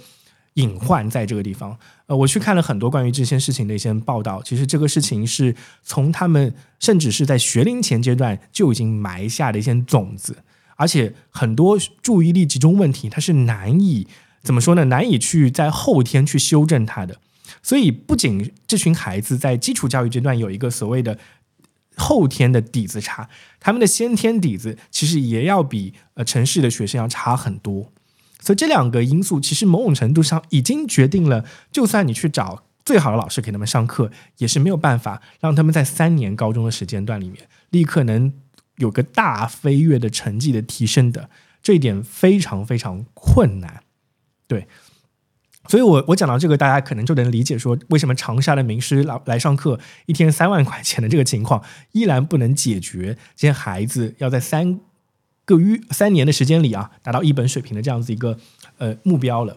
[0.54, 1.78] 隐患，在这个地方。
[2.06, 10.38] 呃，我去看了很多关于这些事情的一些报道，其实这个事情是从他们甚至是在学龄前阶段就已经埋下的一些种子，
[10.74, 14.08] 而且很多注意力集中问题，它是难以
[14.42, 14.86] 怎么说呢？
[14.86, 17.20] 难以去在后天去修正它的。
[17.62, 21.16] 所以，不仅这群孩子在基础教育阶段有一个所谓的
[21.96, 23.28] 后天的底子差，
[23.66, 27.90] 他们的先天底子其实也要比呃城市的学生要差很多。
[28.38, 38.32] 所以这两个因素其实某种程度上已经决定了，就算你去找最好的老师给他们上课，也是没有办法让他们在三年高中的时间段里面立刻能
[38.76, 41.28] 有个大飞跃的成绩的提升的。
[41.60, 43.82] 这一点非常非常困难。
[44.46, 44.68] 对，
[45.68, 54.80] 所以我我讲到这个，大家可能就能理解说，为什么长沙的名师来来上课一天三万块钱的这个情况，依然不能解决这些孩子要在三
[55.44, 58.38] 个月、三年的时间里啊，达到一本水平的这样子一个
[58.78, 59.56] 呃目标了。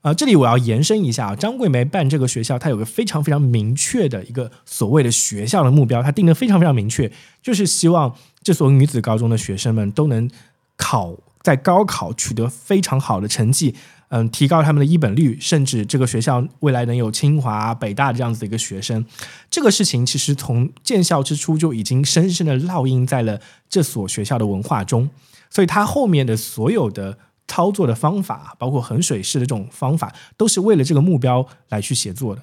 [0.00, 7.10] 啊、这里我要延伸一下啊，张桂梅办这个学校，她有个非常非常明确的一个所谓的学校的目标，她定的非常非常明确，
[7.42, 10.30] 就是希望这所女子高中的学生们都能
[10.76, 13.74] 考在高考取得非常好的成绩，
[14.10, 19.04] 嗯，提高他们的一本率，甚至这个学校未来能有清华、北大这样子的一个学生。
[19.50, 25.10] 这个事情其实从建校之初就已经深深的烙印在了这所学校的文化中，
[25.50, 32.42] 所以它后面的所有的操作的方法，包括衡水式的这种方法，都是为了这个目标来去写作的。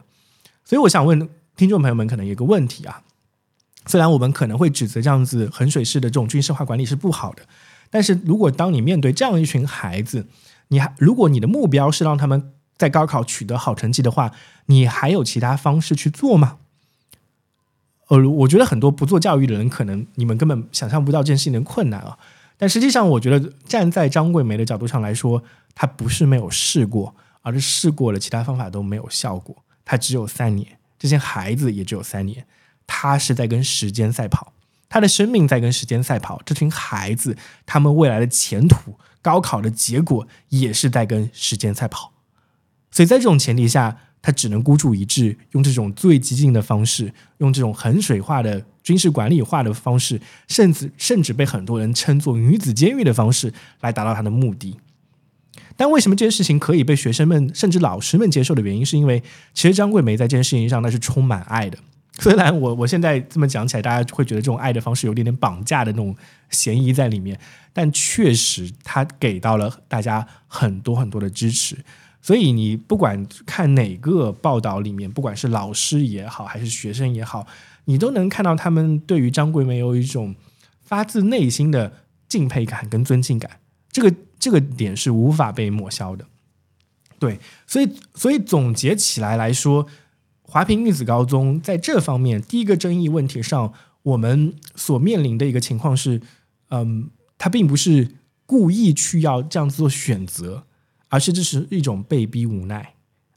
[0.64, 3.02] 所以我想问听众朋友们，可能有个问题啊，
[3.88, 7.42] 虽然我们可能会指责这样子衡水式的这种军事化管理是不好的，
[7.90, 10.28] 但是如果当你面对这样一群孩子，
[10.70, 14.32] 你还如果你的目标是让他们在高考取得好成绩的话，
[14.66, 16.58] 你还有其他方式去做吗？
[18.08, 22.18] 呃，我觉得很多不做教育的人，可能你们根本想象不到这件事情的困难啊。
[22.58, 29.56] 但实际上，我觉得站在张桂梅的角度上来说，她不是没有试过，而是试过了，其他方法都没有效果。
[29.84, 32.46] 她只有三年，这些孩子也只有三年，
[32.86, 34.54] 她是在跟时间赛跑，
[34.90, 36.42] 他的生命在跟时间赛跑。
[36.46, 42.14] 这群孩子，他们未来的前途、高考的结果，也是在跟时间赛跑。
[42.92, 54.80] 所以在这种前提下，他只能孤注一掷，用这种最激进的方式，用这种衡水化的军事管理化的方式，甚至甚至被很多人称作女子监狱的方式来达到他的目的。
[55.78, 59.22] 但为什么这件事情可以被学生们甚至老师们接受的原因，是因为
[59.54, 61.78] 其实张桂梅在这件事情上那是充满爱的。
[62.22, 66.16] 虽然我我现在这么讲起来，大家会觉得这种爱的方式有点点绑架的那种
[66.50, 67.38] 嫌疑在里面，
[67.74, 71.78] 但确实他给到了大家很多很多的支持。
[72.22, 77.46] 所以你不管看哪个报道里面，不管是老师也好，还是学生也好，
[77.84, 80.34] 你都能看到他们对于张桂梅有一种
[80.82, 81.92] 发自内心的
[82.28, 83.60] 敬佩感跟尊敬感。
[83.92, 86.26] 这个这个点是无法被抹消的。
[87.20, 89.86] 对，所以所以总结起来来说，
[90.48, 96.22] 华坪女子高中在这方面第一个争议问题上，我们所面临的一个情况是，
[96.70, 98.12] 嗯，他并不是
[98.46, 100.64] 故意去要这样子做选择。
[101.08, 102.80] 而是这是一种被逼无奈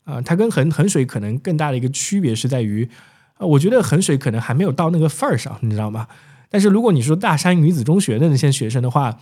[0.03, 0.23] 啊、呃！
[0.23, 2.89] 它跟衡衡水可能更大的一个区别是在于，
[3.37, 6.09] 呃，我觉得衡水可能还没有到那个份儿上，你知道吗？
[6.49, 9.21] 但是如果你说大山女子中学的那些学生的话，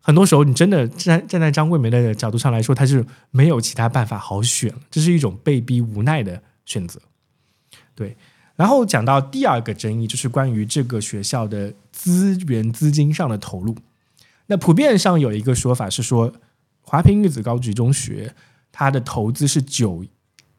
[0.00, 7.00] 很多时候你真的站站在张桂梅的角度上来说，她是没有其他办法好选，这是一种被逼无奈的选择。
[7.96, 8.16] 对，
[8.54, 13.74] 然后讲到第二个争议，就是关于这个学校的资源资金上的投入。
[14.46, 16.32] 那普遍上有一个说法是说。
[16.88, 18.32] 华坪女子高级中学，
[18.70, 20.04] 它的投资是九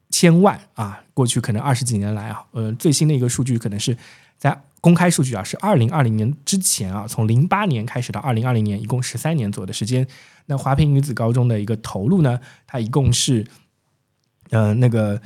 [0.10, 3.98] 千万啊，过去可能二十几年来啊，呃，最新的一个数据可能是
[4.38, 10.06] 在公开数据啊，是二零二零年之前啊，从零八年开始到二零二零年，一共十三年左右的时间。
[10.48, 13.48] 那华坪女子高中的一个投入呢，它一共是
[14.50, 15.22] 呃那个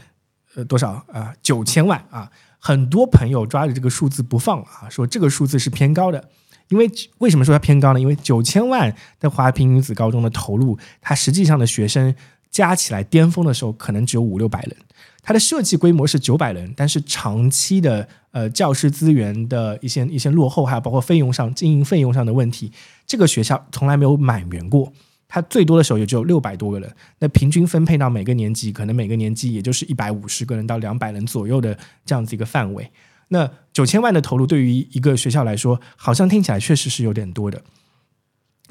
[0.56, 1.34] 呃多少啊？
[1.42, 2.30] 九千万啊！
[2.60, 6.30] 很多朋友抓着这个数字不放啊，说这个数字是偏高的。
[6.70, 8.00] 因为为什么说它偏高呢？
[8.00, 12.16] 因为九千万的华坪女子高中的投入，它实际上的学生
[12.50, 14.78] 加起来巅峰的时候可能只有五六百人。
[15.22, 22.72] 它的设计规模是九百人，但是长期的呃教师资源的一些一些落后，还有包括费用上经营费用上的问题，
[23.06, 24.92] 这个学校从来没有满员过。
[25.34, 32.92] 它最多的时候也只有六百多个人，那平均分配到每个年级，可能每个年级也就是一百五十个人到两百人左右的这样子一个范围。
[33.30, 37.64] 那九千万的投入对于一个学校来说，好像听起来确实是有点多的。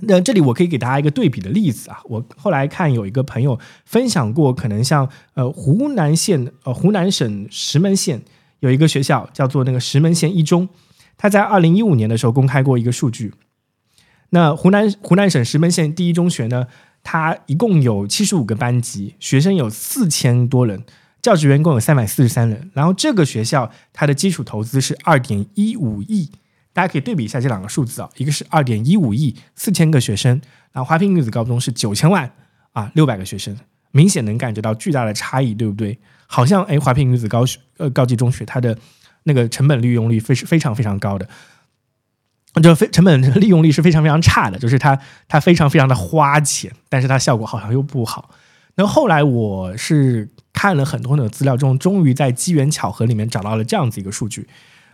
[0.00, 8.20] 那这里我可以给大家一个对比的例子啊，我后来看有一个朋友分享过，可能像呃湖南县呃湖南省石门县
[8.58, 10.68] 有一个学校叫做那个石门县一中，
[11.16, 13.32] 他在二零一五年的时候公开过一个数据。
[14.30, 16.66] 那湖南湖南省石门县第一中学呢，
[17.02, 20.84] 它一共有七十五个班级，学生有四千多人。
[21.22, 26.30] 教职员共有三百四十三人，然后这个学校它的基础投资是二点一五亿，
[26.72, 30.40] 大家可以对比一下这两个数字啊，一个是二点一五亿四千个学生，
[30.72, 32.32] 然后华坪女子高中是九千万
[32.72, 33.54] 啊六百个学生，
[33.90, 35.98] 明显能感觉到巨大的差异，对不对？
[36.26, 38.78] 好像哎华坪女子高学呃高级中学它的
[39.24, 41.28] 那个成本利用率非是非常非常高的，
[42.62, 44.98] 就非成本利用率是非常非常差的，就是它
[45.28, 48.30] 它非常非常的花钱，但是它效果好像又不好。
[48.76, 54.48] 那后来我是看了很多的资料中，终于在机缘巧合里面找到了这样子一个数据，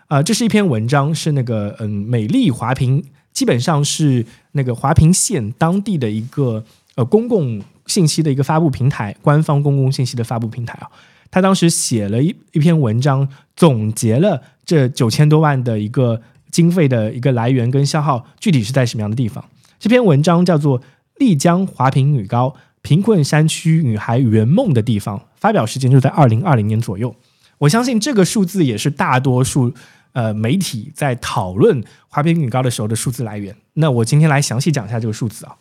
[0.08, 6.64] 啊、这是一篇文章，是那个嗯美丽华坪，基本上是那个华坪县当地的一个
[6.96, 10.90] 呃公共信息的一个发布平台，官方公共信息的发布平台啊。
[11.30, 16.20] 他当时写了一一篇文章，总结了这九千多万的一个
[16.56, 19.44] 经费的一个来源跟消耗，具体是在什么样的地方？
[19.78, 20.80] 这篇文章叫做
[21.18, 27.14] 《丽江华坪女高贫困山区女孩圆梦的地方》，发表时间就在二零二零年左右。
[27.58, 29.70] 我相信这个数字也是大多数
[30.12, 33.54] 呃媒体在讨论华坪女高的时候的数字来源。
[33.74, 35.54] 那我今天来详细讲一下这个数字啊。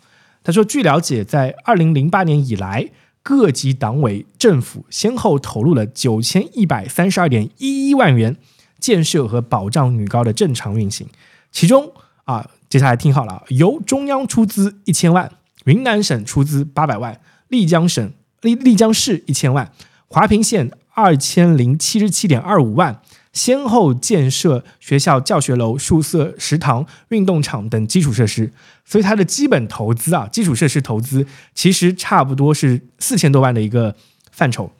[0.45, 2.89] 他说，据了解，在二零零八年以来，
[3.21, 8.37] 各级党委政府先后投入了九千一百三十二点一一万元
[8.85, 11.07] 建设和保障女高的正常运行。
[11.51, 11.91] 其中
[12.25, 15.31] 啊，接下来听好了，由中央出资一千万，
[15.63, 19.71] 云南省出资八百万，丽江省丽丽江市一千万，
[20.07, 23.01] 华坪县二千零七十七点二五万。
[23.33, 28.53] 先后建设学校教学楼、宿舍、食堂、运动场等基础设施，
[28.85, 31.25] 所以它的基本投资啊，基础设施投资
[31.55, 33.95] 其实差不多是四千多万的一个
[34.31, 34.71] 范畴。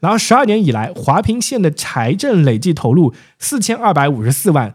[0.00, 4.74] 然后十二年以来，华坪县的财政累计投入四千二百五十四万，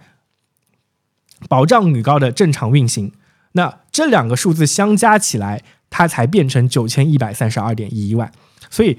[1.47, 3.11] 保障女高的正常运行。
[3.53, 8.31] 那这两个数字相加起来，它才变成九千一百三十二点一一万。
[8.69, 8.97] 所以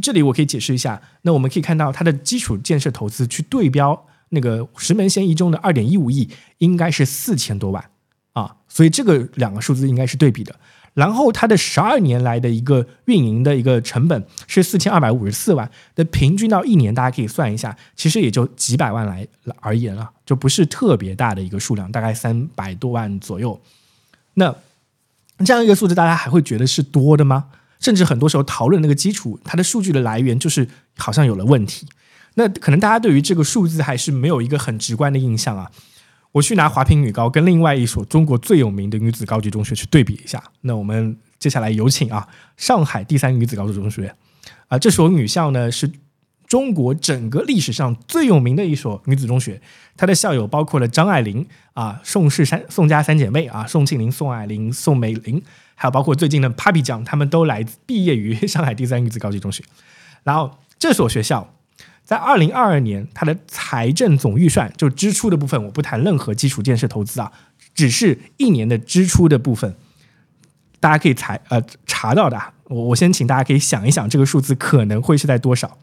[0.00, 7.84] 这里我可以解释一下，那我们可以看到它的基础建设投资去对标那个石门县一中的二点一五亿，应该是四千多万
[8.32, 10.54] 啊，所以这个两个数字应该是对比的。
[10.96, 19.28] 然后它的十二年来的一个运营的一个成本是四千二百五十四万，那平均到一年大家可以算一下，其实也就几百万来
[19.60, 23.60] 而言了，就不是特别大的一个数量，大概三百多万左右。
[24.34, 24.54] 那
[25.44, 27.48] 这样一个数字，大家还会觉得是多的吗？
[27.78, 30.66] 甚至很多时候讨论那个基础，它的数据的来源就是
[30.96, 31.86] 好像有了问题。
[32.36, 35.70] 那可能大家对于这个数字还是没有一个很直观的印象啊。
[36.36, 40.42] 我去拿华坪女高跟另外一所中国最有名的女子高级中学去对比一下。
[40.60, 42.28] 那我们接下来有请啊，
[42.58, 44.14] 上海第三女子高级中学
[44.68, 45.90] 啊，这所女校呢是
[46.46, 49.62] 中国整个历史上最有名的一所女子中学。
[49.96, 55.42] 它的校友包括了张爱玲啊、宋氏三宋家三姐妹啊、宋庆龄、宋霭龄、宋美龄，
[55.74, 59.64] 还有包括最近的 Papi 酱，他们都来自毕业于上海第三女子高级中学。
[60.22, 61.55] 然后这所学校。
[62.06, 67.32] 在二零二二年，它的财政总预算就支出的部分，我不谈任何基础建设投资啊，
[67.74, 69.74] 只是一年的支出的部分，
[70.78, 72.40] 大家可以查呃查到的。
[72.68, 75.78] 我我先请大家可以想一想，这个数字可能会是在多少？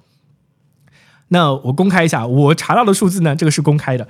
[1.27, 4.07] 那我公开一下，我查到的数字呢，这个是公开的，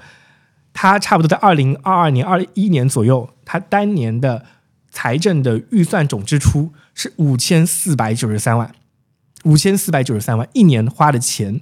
[0.72, 4.45] 它差不多在二零二二年、二一年左右，它当年的
[4.91, 8.72] 财政的预算总支出是五千四百九十三万，
[9.45, 11.59] 五千四百九十三万，一年花的钱。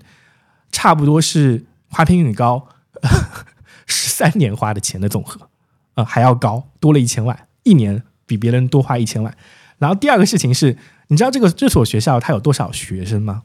[0.72, 2.68] 差不多是华坪女高
[3.86, 5.50] 十三年花的钱的总和，
[5.96, 9.36] 呃，还要高，多了一千万，一年比别人多花一千万。
[9.78, 13.44] 然后第二个事情是，你知道这个这所学校它有多少学生吗？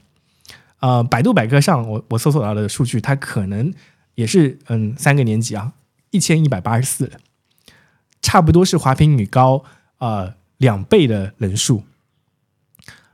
[0.79, 3.73] 呃，百度百科上我我搜索到的数据，它可能
[4.15, 5.73] 也是嗯三个年级啊，
[6.11, 7.19] 一千一百八十四人，
[8.23, 9.65] 差不多是华坪女高
[9.99, 11.83] 呃两倍的人数。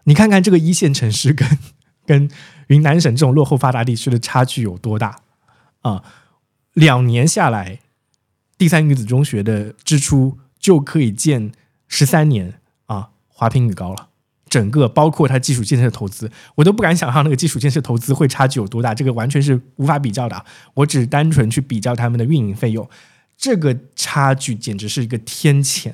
[0.04, 1.58] 你看看这个一线城市跟
[2.04, 2.30] 跟。
[2.72, 5.20] 云南省这种落后发达地区的差距有多大
[5.82, 6.02] 啊？
[6.72, 7.80] 两年下来，
[8.56, 11.52] 第三女子中学的支出就可以建
[11.86, 14.08] 十三年啊，华坪女高了。
[14.48, 18.94] 整个包括它基础建设投资，我都不敢想象那个基础建设投资会差距有多大。
[18.94, 20.42] 这个完全是无法比较的。
[20.72, 22.88] 我只单纯去比较他们的运营费用，
[23.36, 25.92] 这个差距简直是一个天堑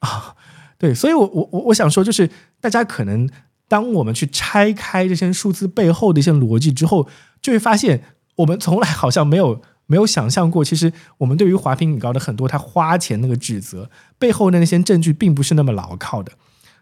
[0.00, 0.34] 啊！
[0.76, 2.28] 对，所以我我我我想说，就是
[2.60, 3.28] 大家可能。
[3.70, 7.08] 当我们去拆开这些数字背后的一些逻辑之后，
[7.40, 8.02] 就会发现
[8.34, 16.32] 我们从来好像没有没有想象过，其实我们对于华坪女高的很多他花钱那个指责背后的那些证据，并不是那么牢靠的。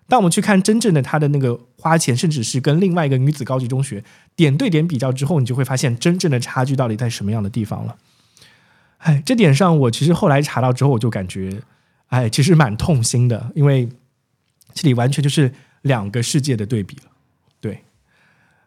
[0.09, 4.03] 当我们去看真正的他的那个花钱，甚至是跟另外一个女子高级中学
[4.35, 7.97] 点对点比较之后，你就会发现真正的差距到底在什么样的地方了。
[8.97, 11.61] 哎，这点上我其实后来查到之后，我就感觉，
[12.07, 13.87] 哎，其实蛮痛心的，因为
[14.73, 15.53] 这里完全就是。
[15.83, 17.11] 两个世界的对比了，
[17.61, 17.83] 对，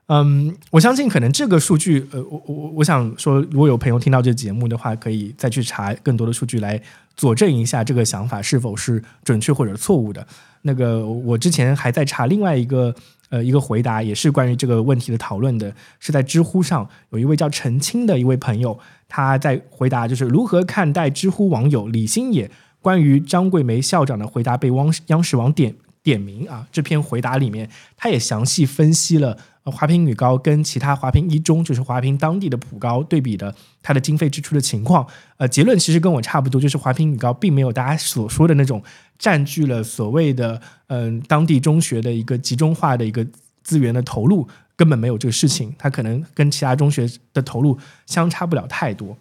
[0.07, 6.82] 嗯，我相信可能这个数据，呃，我我我想说，如果有朋友听到这节目的话，可以再去查更多的数据来
[7.16, 10.26] 佐证一下这个想法是否是准确或者错误的。
[10.64, 12.93] 那个我之前还在查另外一个
[13.30, 22.51] 呃一个回答，也是关于这个问题的讨论的，是在知乎上有一位叫陈青的一位朋友，他在回答就是如何看待知乎网友李新野
[22.82, 25.76] 关于张桂梅校长的回答被汪央视网点。
[26.04, 26.68] 点名啊！
[26.72, 35.06] 这篇回答里面，他也详细分析了呃华坪女高跟其他华坪一中，就是华坪当地的普高对比的它的经费支出的情况，
[35.38, 38.82] 呃，结论其实跟我差不多，就是华坪女高并没有大家所说的那种
[39.20, 43.26] 占据了所谓的嗯、当地中学的一个集中化的一个
[43.64, 47.78] 资源的投入，根本没有这个事情，它可能跟其他中学的投入
[48.08, 49.16] 相差不了太多。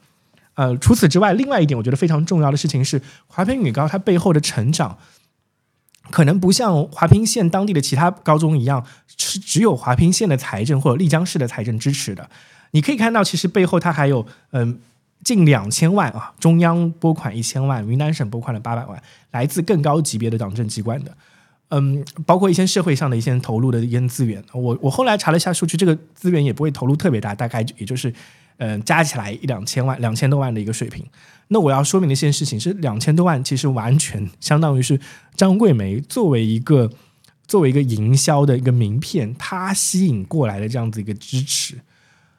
[0.55, 4.99] 呃，除此之外，另外一点我觉得非常重要的事情是，华坪女高它背后的成长，
[6.11, 8.85] 可能不像华坪县当地的其他高中一样，
[9.17, 12.29] 是只有华坪县的财政或者丽江市的财政支持的。
[12.73, 14.79] 你可以看到，其实背后它还有嗯、
[15.25, 19.03] 近两千万啊，中央拨款一千万，云南省拨款了八百万，
[19.33, 21.17] 来自更高级别的党政机关的。
[21.71, 28.13] 嗯，包括一些社会上的一些投入的一些资源，我我后来查了一下数据，这个资源也不会投入特别大，大概也就是
[28.59, 31.05] 嗯、加起来一两千万、两千多万的一个水平。
[31.53, 35.01] 那我要说明的一件事情是，两千多万其实完全相当于是
[35.35, 36.89] 张桂梅作为一个
[37.49, 41.81] 作为一个营销的一个名片，它吸引过来的这样子一个支持。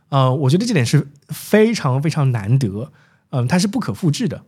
[0.07, 2.91] 呃，我觉得这点是非常非常难得，
[3.32, 4.43] 嗯、它是不可复制的，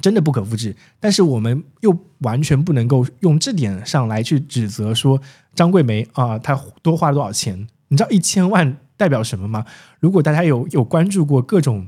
[0.00, 0.74] 真的不可复制。
[0.98, 5.20] 但是我们又完全不能够用这点上来去指责说
[5.54, 7.68] 张桂梅啊、她多花了多少钱？
[7.88, 9.66] 你知道一千万代表什么吗？
[10.00, 11.86] 如果大家有有关注过各种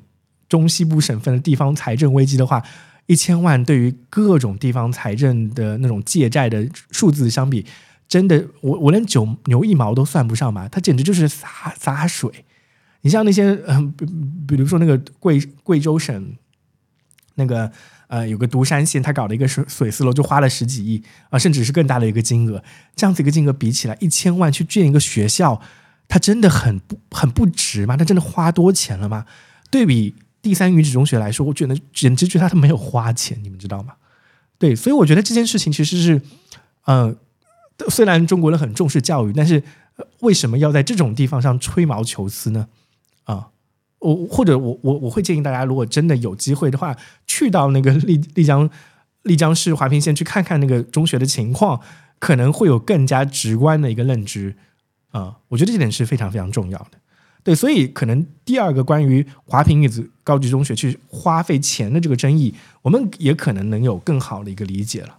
[0.50, 2.62] 中西部省份的地方财政危机的话，
[3.06, 7.64] 一千万对于各种地方财政的那种借债的数字相比，
[8.06, 12.44] 真的我我连九牛一毛都算不上吧，它简直就是洒洒水。
[13.02, 14.04] 你像那些嗯、比
[14.48, 16.36] 比如说那个贵贵州省
[17.36, 17.70] 那个
[18.08, 22.62] 呃有个独山县，他搞了一个水水丝楼就花了十几亿啊、甚至是更大的一个金额。
[22.94, 25.62] 这样子一个金额比起来，一千万去建一个学校，
[26.08, 27.96] 它真的很不很不值吗？
[27.96, 29.24] 它真的花多钱了吗？
[29.70, 33.94] 对比第三女子中学来说，我觉得简直觉得他没有花钱，你们知道吗？
[34.58, 36.22] 对，所以我觉得这件事情其实是，
[36.84, 37.14] 呃，
[37.88, 39.62] 虽然中国人很重视教育，但是、
[40.20, 42.68] 为什么要在这种地方上吹毛求疵呢？
[43.24, 43.48] 啊、
[43.98, 48.68] 我或者我我我会建议大家，如果真的有机会的话，去到那个 丽丽江
[49.22, 51.80] 丽江市华坪县去看看那个中学的情况，
[52.18, 54.56] 可能会有更加直观的一个认知
[55.12, 56.99] 啊、我觉得这点是非常非常重要的。
[57.42, 65.18] 对，所以可能第二个关于华坪女子高级中学去花费钱的这个争议，我们也可能能有更好的一个理解了。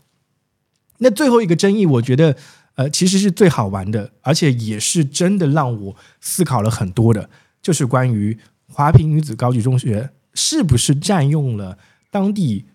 [1.00, 2.38] 那最后一个争议，我觉得
[2.76, 7.28] 呃其实是最好玩的，而且也是真的让我思考了很多的，
[7.60, 11.80] 就是关于华坪女子高级中学是不是占用了
[12.12, 12.66] 当地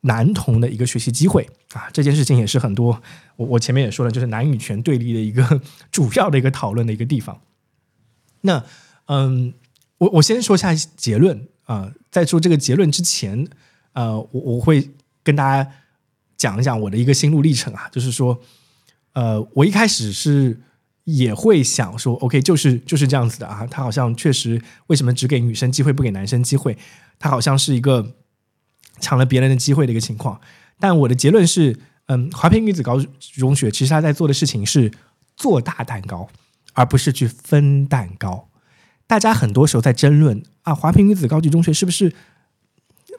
[0.00, 1.90] 男童的一个学习机会啊？
[1.92, 3.02] 这件事情也是很多
[3.36, 5.60] 我我前面也说了，就是男女权对立的一个
[5.92, 7.38] 主要的一个讨论的一个地方。
[8.40, 8.64] 那
[9.06, 9.54] 嗯，
[9.98, 13.48] 我我先说一下结论啊、在说这个结论之前，
[13.92, 14.90] 呃，我我会
[15.24, 15.68] 跟大家
[16.36, 18.40] 讲一讲我的一个心路历程啊，就是说，
[19.14, 20.60] 呃，我一开始是
[21.02, 26.78] 也会想说，OK，就是就是这样子的啊，他好像确实为什么只给女生机会不给男生机会？
[27.18, 28.14] 他好像是一个
[29.00, 30.40] 抢了别人的机会的一个情况。
[30.78, 31.76] 但我的结论是，
[32.06, 34.92] 嗯，华坪女子高中学其实他在做的事情是
[35.36, 36.28] 做大蛋糕，
[36.74, 38.48] 而不是去分蛋糕。
[39.06, 42.12] 大家很多时候在争论啊，华坪女子高级中学是不是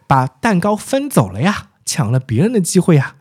[0.05, 3.15] 把蛋糕分走了呀，抢了别人的机会呀？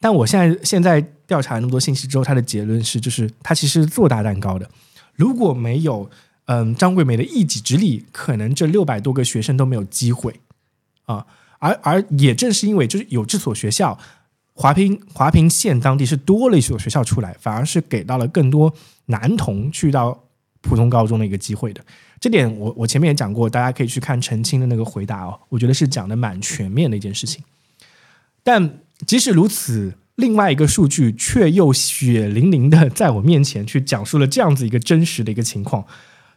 [0.00, 4.68] 但我现在现在调查了那么多信息之后，他的结论是，就是他其实做大蛋糕的。
[5.14, 6.10] 如果没有
[6.44, 10.40] 嗯张桂梅的一己之力，可能这六百多个学生都没有机会
[11.06, 11.26] 啊。
[11.58, 13.98] 而而也正是因为就是有这所学校，
[14.52, 18.72] 华坪华坪县当地是多了一所学校出来，反而是给到了更多
[19.06, 20.22] 男童去到
[20.60, 21.82] 普通高中的一个机会的。
[22.18, 27.44] 这点我我前面也讲过，大家可以去看澄清的那个回答哦，我觉得是讲的蛮全面的一件事情。
[28.42, 35.84] 但即使如此，另外一个数据却又血淋淋的在我面前去讲述了这样子一个真实的一个情况，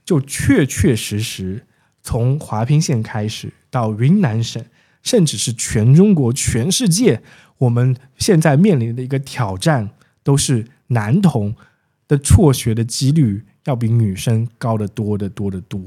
[0.03, 1.65] 就确确实实
[2.03, 4.63] 从华坪县开始到云南省，
[5.01, 7.21] 甚至是全中国、全世界，
[7.59, 9.91] 我们现在面临的一个挑战，
[10.23, 11.55] 都是男童
[12.07, 15.82] 的辍学的几率要比女生高得多得多得多。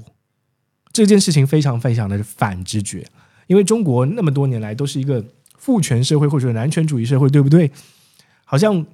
[0.93, 3.07] 这件事情非常非常的反直觉，
[3.47, 5.25] 因为中国那么多年来都是一个
[5.57, 7.71] 父权社会或者男权主义社会，对不对？
[8.45, 8.85] 好像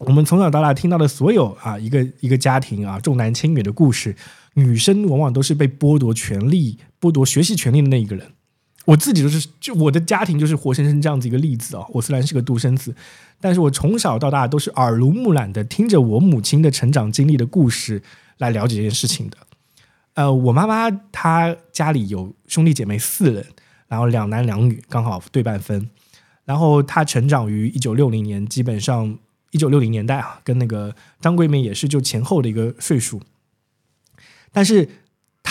[0.00, 4.14] 我们从小到大听到的所有啊，一个一个家庭啊重男轻女的故事，
[4.54, 8.32] 女生往往都是被剥夺权利、剥夺学习权利的那一个人。
[8.84, 11.84] 我自己就是，就我的家庭就是活生生这样子一个例子啊。
[11.90, 12.94] 我虽然是个独生子，
[13.40, 18.02] 但是我从小到大都是耳濡目染的听着我母亲的成长经历的故事
[18.38, 19.36] 来了解这件事情的。
[20.14, 23.46] 呃，我妈妈她家里有兄弟姐妹四人，
[23.88, 25.88] 然后两男两女，刚好对半分。
[26.44, 29.16] 然后她成长于一九六零年，基本上
[29.52, 33.22] 一九六零年代啊，跟那个张桂梅也是就前后的一个岁数。
[34.50, 34.86] 但是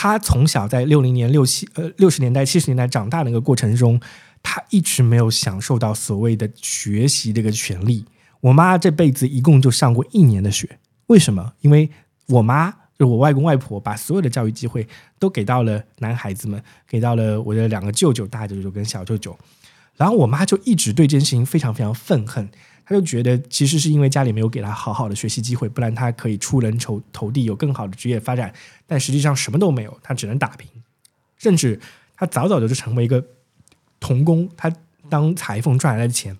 [0.01, 4.01] 他从小在六零年、六七呃六十年代、七十年代长大的那个过程中，
[4.41, 8.03] 他一直没有享受到所谓的学习这个权利。
[8.39, 11.53] 我妈这辈子一共就上过一年的学，为什么？
[11.61, 11.87] 因为
[12.29, 14.87] 我妈就我外公外婆把所有的教育机会
[15.19, 19.37] 都给到了男孩子们，给到了我的两个舅舅、大舅舅跟小舅舅。
[19.97, 22.49] 然后我妈就一直对这件事情非常非常愤恨，
[22.91, 28.53] 他就觉得其实是因为家里没有给他好好的学习机会，不然他可以出人头头地，有更好的职业发展。
[28.85, 30.67] 但实际上什么都没有，他只能打拼，
[31.37, 31.79] 甚至
[32.17, 33.25] 他早早的就成为一个
[34.01, 34.69] 童工，他
[35.07, 36.37] 当裁缝赚来的钱，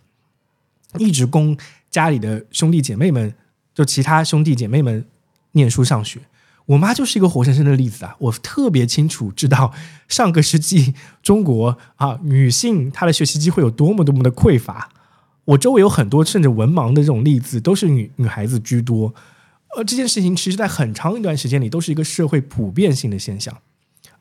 [0.97, 1.57] 一直供
[1.89, 3.33] 家里的兄弟姐妹们，
[3.73, 5.05] 就其他兄弟姐妹们
[5.53, 6.19] 念书上学。
[6.65, 8.17] 我妈就是一个活生生的例子啊！
[8.19, 9.73] 我特别清楚知道
[10.09, 10.93] 上个世纪
[11.23, 14.89] 中国啊，女性她的学习机会有多么多么的匮乏。
[15.51, 19.13] 我周围有很多甚至文盲的这种例子，都是女女孩子居多。
[19.75, 23.57] 呃，这件事情其实在很长一段时间里都是一个社会普遍性的现象。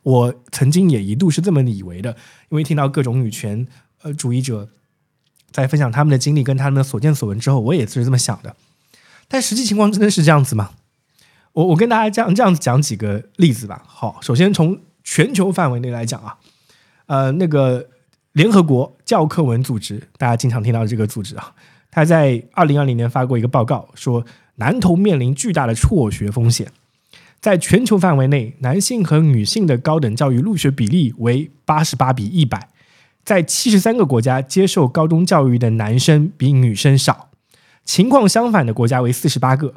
[0.03, 2.17] 我曾经也一度是这么以为的，
[2.49, 3.67] 因为听到各种女权
[4.03, 4.69] 呃主义者
[5.51, 8.57] 在分享他们的经历跟他们的所见所闻之后，我也是这么想的。
[9.29, 10.71] 但实际情况真的是这样子吗？
[11.53, 13.83] 我我跟大家这样这样子讲几个例子吧。
[13.87, 16.39] 好，首先从全球范围内来讲啊，
[17.07, 17.89] 呃，那个
[18.33, 21.53] 联合国教科文组织，大家经常听到这个组织啊，
[21.91, 24.25] 他在二零二零年发过一个报告，说
[24.57, 26.69] 男童面临巨大的辍学风险。
[27.41, 32.69] 在全球范围内，男性和女性的高等教育入学比例为八十八比一百，
[33.25, 37.31] 在七十三个国家，接受高中教育的男生比女生少，
[37.85, 39.77] 情况相反的国家为四十八个。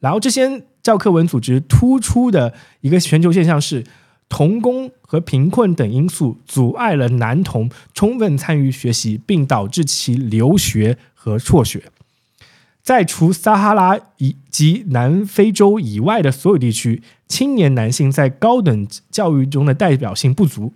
[0.00, 3.82] 然后这些教科文组织突出的一个全球现象是，
[4.28, 11.84] 童工和贫困等因素阻碍了男童充分参与学习，并导致其留学和辍学。
[12.82, 20.72] 在除撒哈拉以及南非洲以外的所有地区，青年男性在高等教育中的代表性不足。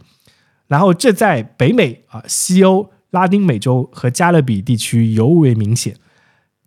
[0.67, 5.97] 然后这在北美啊、西欧、拉丁美洲和加勒比地区尤为明显。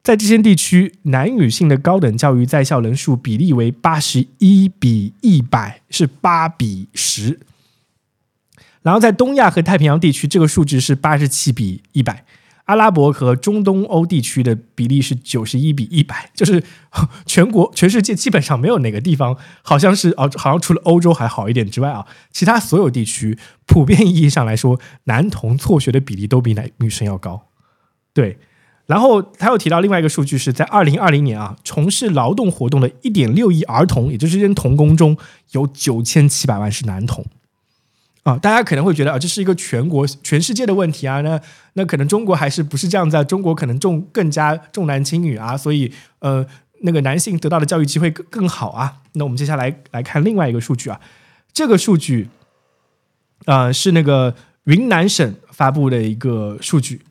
[0.05, 7.39] 在这些地区，男女性的高等教育在校人数比例为八十一比一百，是八比十。
[8.83, 12.17] 然后在东亚和太平洋地区，这个数值是八十七比一百；
[12.65, 16.63] 阿拉伯和中东欧地区的比例是九十一比一百，就是
[17.25, 27.47] 全国全世界基本上没有哪个地方好像是哦，好像除了欧洲还好一点之外啊，其他所有地区普遍意义上来说，男童辍学的比例都比男女生要高。
[28.13, 28.37] 对。
[28.85, 35.17] 然后他又提到另外一个数据，是在二零二零年啊，从事劳动活动的一点六亿儿童，也就是这些童工中
[35.53, 37.25] 有九千七百万是男童
[38.21, 38.37] 啊。
[38.37, 41.21] 大家可能会觉得啊，这是一个全国、全世界的问题啊。
[41.21, 41.41] 那
[41.73, 43.23] 那可能中国还是不是这样子啊？
[43.23, 46.45] 中国可能重更加重男轻女啊，所以呃，
[46.81, 49.01] 那个男性得到的教育机会更更好啊。
[49.13, 51.01] 那我们接下来来看另外一个数据啊，
[51.51, 52.29] 这个数据
[53.45, 57.01] 啊是那个云南省发布的一个数据。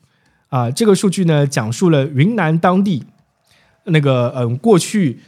[0.55, 3.03] 啊，这个数据呢，讲述了云南当地
[3.83, 5.19] 那个嗯，过去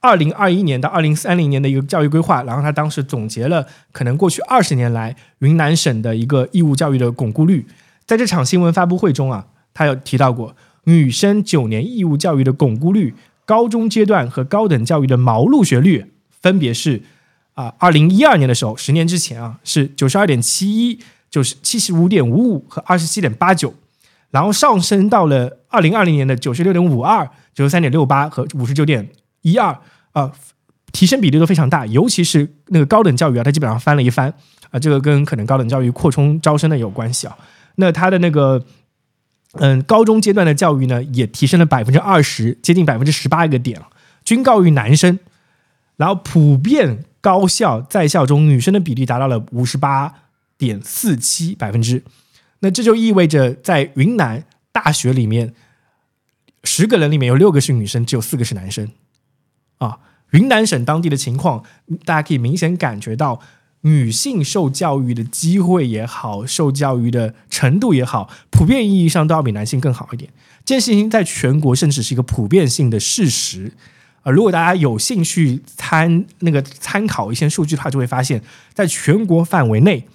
[0.00, 7.66] 二零二一年到二零三零年的一个教育规划，然后他当时总结了可能过去二十年来云南省的一个义务教育的巩固率。
[8.06, 13.14] 在这场新闻发布会中啊，他有提到过女生九年义务教育的巩固率，
[13.44, 16.06] 高中阶段和高等教育的毛入学率
[16.40, 17.02] 分别是
[17.52, 20.98] 啊，二零一二年的时候，十年之前啊，是九十二点七一、
[21.30, 23.74] 九十七十五点五五和二十七点八九。
[24.30, 29.08] 然后上升到了二零二零年的九十六点五二、九十三点六八和五十九点
[29.42, 29.76] 一二
[30.12, 30.32] 啊，
[30.92, 34.32] 提升比例都非常大，尤其是那个高等教育啊，它基本上翻了一番
[34.70, 37.36] 啊，这个跟可能高等教育扩充招生的有关系啊。
[37.76, 38.64] 那它的那个
[39.54, 43.80] 嗯，高中阶段的教育呢，也提升了百分之二十，接近百分之十八一个点，
[44.24, 45.18] 均高于男生。
[45.96, 50.14] 然后普遍高校在校中女生的比例达到了五十八
[50.56, 52.02] 点四七百分之。
[52.60, 55.54] 那这就意味着，在云南大学里面，
[56.62, 58.90] 十个人里面有六个是女生，只有四个是男生。
[59.78, 59.98] 啊，
[60.32, 61.64] 云南省当地的情况，
[62.04, 63.40] 大家可以明显感觉到，
[63.80, 70.30] 女性受教育的机会也好，受教育的程度也好，普遍意义上都要比男性更好一点。
[70.66, 73.72] 这件事情在全国甚至是一个普遍性的事实。
[74.22, 78.42] 啊，如果大家有兴趣参那个参考一些数据的话，就会发现，
[78.74, 80.06] 在全国范围内，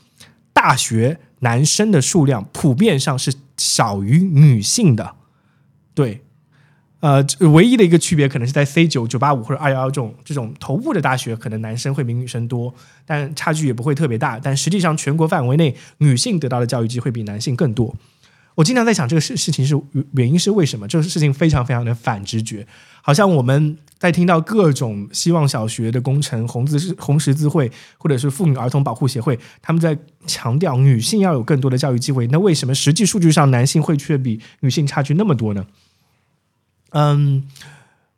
[0.53, 1.19] 大学。
[1.39, 5.15] 男生的数量普遍上是少于女性的，
[5.93, 6.21] 对，
[7.01, 12.73] 呃，唯一的一个区别可能是在 C 九九八五或者二幺幺这种这种头部的大学，可能男生会比女生多，
[13.05, 14.39] 但差距也不会特别大。
[14.39, 17.95] 但实际上，全国范围内女性得到的教育机会比男性更多。
[18.55, 19.79] 我经常在想这个事事情是
[20.13, 20.87] 原因是为什么？
[20.87, 22.65] 这个事情非常非常的反直觉，
[23.01, 32.25] 好像我们在听到各种希望小学的工程、红字红十字会或者是妇女儿童保护协会，他们在强调女性要有更多的教育机会。
[32.27, 35.65] 那为什么实际数据上男性会却比女性差距那么多呢？
[36.91, 37.43] 嗯，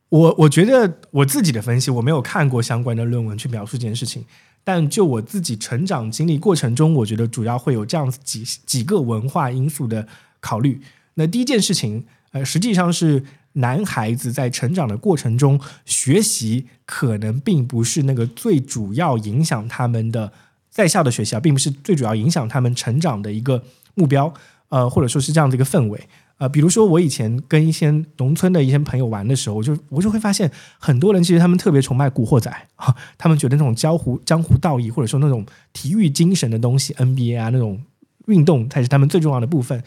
[0.08, 4.24] 我我觉得我自己的分析，我没有看过相关的论文去描述这件事情。
[4.62, 10.06] 但就我自己成长经历过程中，我觉得主要会有这样子几几个文化因素的
[10.40, 10.80] 考虑。
[11.14, 13.24] 那第一件事情，呃，实际上是
[13.54, 20.32] 男孩子在成长的过程中，学习可能并不是那个最主要影响他们的
[20.70, 23.64] 在校的学校，并不是最主要影响他们成长的一个
[23.94, 24.32] 目标，
[24.68, 26.00] 呃，或者说是这样的一个氛围。
[26.36, 37.82] 呃，比如说我以前跟一些农村的一些朋友玩的时候，我就我就会发现，很多人其实他们特别崇拜古惑仔啊， 他们觉得那种江湖江湖道义或者说那种体育精神的东西，NBA 啊那种
[38.26, 39.82] 运动才是他们最重要的部分。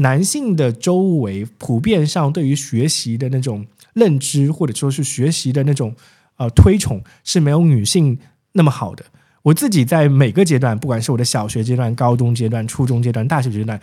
[0.00, 5.94] 男性的周围普遍上对于学习的那种认知，或者说是学习的那种
[6.36, 8.18] 呃推崇是没有女性
[8.52, 9.04] 那么好的。
[9.42, 13.80] 我自己在每个阶段，不管是我的小学阶段、高中阶段、初中阶段、大学阶段。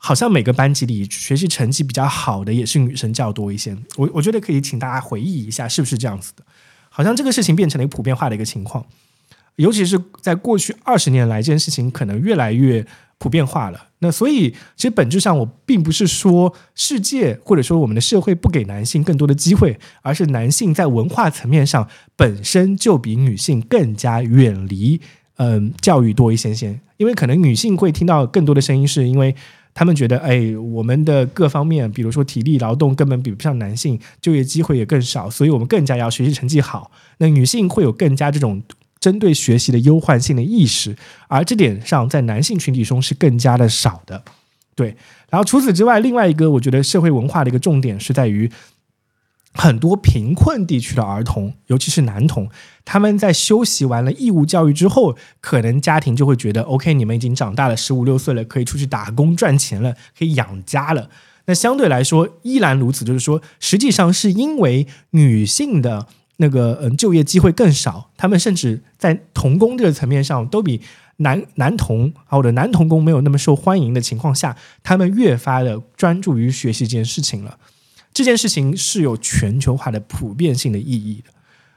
[0.00, 3.76] 好像每个班级里学习成绩比较好的也是女生较多一些。
[3.96, 6.44] 我我觉得可以请大家回忆一下，是不是这样子的？
[6.88, 8.86] 好像这个事情变成了一个普遍化的一个情况，
[9.56, 12.86] 尤其是在过去二十年来，这件事情可能越来越
[13.18, 13.88] 普遍化了。
[13.98, 25.00] 那所以，其实本质上我并不是说世界或者说我们的社会不给男性更多的机会，而是男性在文化层面上本身就比女性更加远离
[25.36, 26.80] 嗯教育多一些些。
[26.96, 29.34] 因为可能女性会听到更多的声音，是因为。
[29.74, 36.90] 他们觉得，哎，我们的各方面，比如说体力劳动，根本比不上男性，就业机会也更少，所以我们更加要学习成绩好。
[37.18, 38.60] 那女性会有更加这种
[39.00, 40.96] 针对学习的忧患性的意识，
[41.28, 44.22] 而这点上在男性群体中是更加的少的。
[44.74, 44.96] 对，
[45.30, 48.50] 然后除此之外，另外一个我觉得社会文化的一个重点是在于。
[49.54, 52.48] 很多贫困地区的儿童，尤其是男童，
[52.84, 61.10] 他们在修习完了义务教育之后，可能家庭就会觉得，OK，你们已经长大了，十五六岁了，可以出去打工赚钱了，可以养家了。
[61.46, 66.06] 那相对来说依然如此，就是说，实际上是因为女性的
[66.38, 70.80] 那个嗯就业机会更少，他们甚至在童工这个层面上都比
[71.18, 77.58] 男男童啊或者男童工没有那么受欢迎的情况下，他们越发的专注于学习这件事情了。
[78.14, 81.30] 这件事情是有全球化的普遍性的意义的，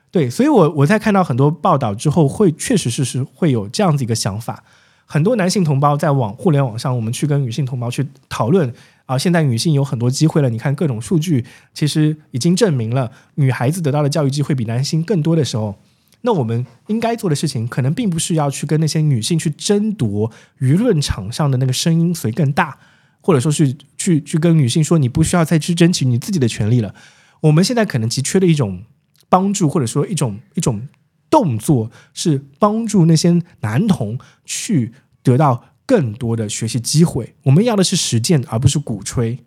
[0.10, 4.64] 对，所以我我在看到很多报道之后，会确实是是会有这样子一个想法。
[5.06, 8.74] 很多男性同胞在网互联网上，我们去跟女性同胞去讨论
[9.12, 10.50] 啊，现在女性有很多机会了。
[10.50, 11.44] 你看各种数据，
[11.74, 15.78] 其实已经证明了女孩子得到的教育机会比男性更多的时候，
[16.22, 22.78] 那我们应该做的事情，可能并不是要去跟那些女性去争夺舆论场上的那个声音谁更大。
[23.24, 26.96] 或者说是去去跟女性说，你不需要再去争取你自己的权利了。
[27.42, 28.84] 我们现在可能急缺的一种
[29.30, 30.88] 帮助，或者说一种一种
[31.30, 37.36] 动作，是帮助那些男童去得到更多的学习机会。
[37.44, 39.40] 我们要的是实践，而不是鼓吹，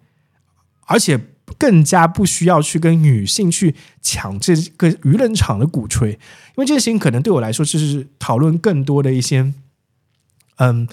[0.84, 1.18] 而且
[1.56, 9.54] 更加不需要去跟女性去抢这个舆论场的鼓吹，因为这件事情可能对我来说就是讨论更多的一些，
[10.56, 10.86] 嗯。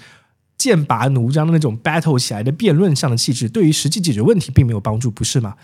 [0.62, 5.56] 剑拔弩张的那种 battle 起来的辩论上的气质，对于实际解决问题并没有帮助，不是吗？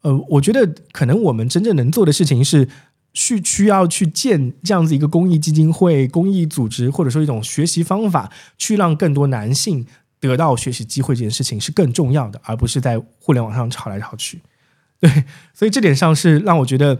[0.00, 2.68] 呃，我觉得可能我们真正能做的事情是，
[3.12, 9.86] 去需要去建这样子一个公益基金会、公益组织，或者说一种学习方法，去让更多男性
[10.18, 14.40] 得到学习机会，这件事情是更重要的，而不是在互联网上吵来吵去。
[15.00, 16.98] 对，所以这点上是让我觉得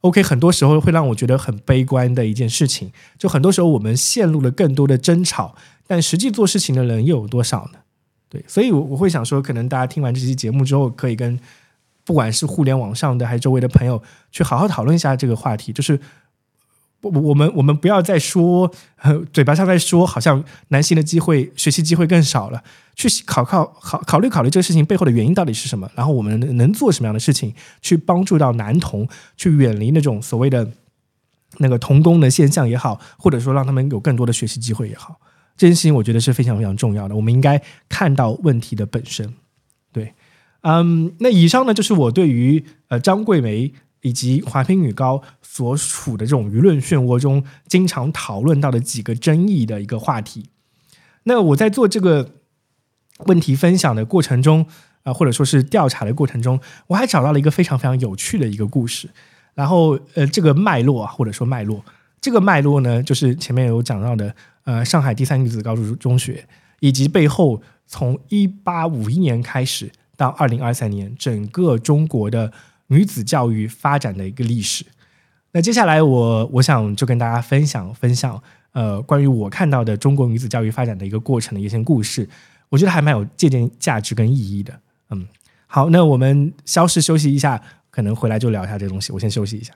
[0.00, 2.90] OK，很多时候会让我觉得很悲观的一件事情。
[3.18, 5.54] 就很多时候我们陷入了更多的争吵。
[5.84, 7.80] 但实际做事情的人又有多少呢？
[8.30, 11.38] 对，所以，我我会想说，可能大家听完这期节目之后，可以跟
[12.02, 14.02] 不管是互联网上的还是周围的朋友，
[14.32, 15.72] 去好好讨论一下这个话题。
[15.72, 16.00] 就是
[17.02, 18.68] 我我们我们不要再说
[19.32, 22.64] 嘴巴上在说，好像男性的机会学习机会更少了。
[22.94, 30.70] 去考考考考虑考虑这个事情背后的原因到底是什么，然后我们能做什么样的事情去帮助到男童，去远离那种所谓的
[31.56, 35.18] 那个童工的现象也好，或者说让他们有更多的学习机会也好。
[35.56, 39.32] 这件事情我觉得是非常非常重要的，我们应该看到问题的本身。
[39.90, 40.12] 对，
[40.60, 43.72] 嗯，那以上呢就是我对于呃张桂梅
[44.02, 50.50] 以及华坪女高所处的这种舆论漩涡中经常讨论到的几个争议的一个话题。
[51.24, 52.34] 那我在做这个
[53.26, 54.66] 问题分享的过程中
[55.02, 59.08] 啊，或者说是调查的过程中，我还找到了一个非常非常有趣的一个故事。
[59.54, 61.82] 然后呃，这个脉络啊，或者说脉络，
[62.20, 64.34] 这个脉络呢，就是前面有讲到的。
[64.64, 66.46] 呃，上海第三女子高中中学，
[66.78, 72.52] 以及背后从一八五一年开始到二零二三年，整个中国的
[72.92, 74.84] 女子教育发展的一个历史。
[75.52, 82.28] 那接下来我我想就跟大家分享分享，呃，关于我看到的中国女子教育发展的一个过程的一些故事，
[82.68, 84.78] 我觉得还蛮有借鉴价值跟意义的。
[85.10, 85.26] 嗯，
[85.66, 89.12] 好，那我们稍事休息一下，可能回来就聊一下这东西。
[89.12, 89.74] 我先休息一下。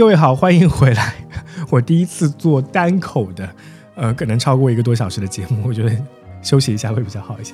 [0.00, 1.12] 各位好，欢迎回来。
[1.68, 3.46] 我第一次做单口的，
[3.94, 5.94] 呃，可能超过一个多小时的节目，我觉得
[6.40, 7.52] 休息一下会比较好一些。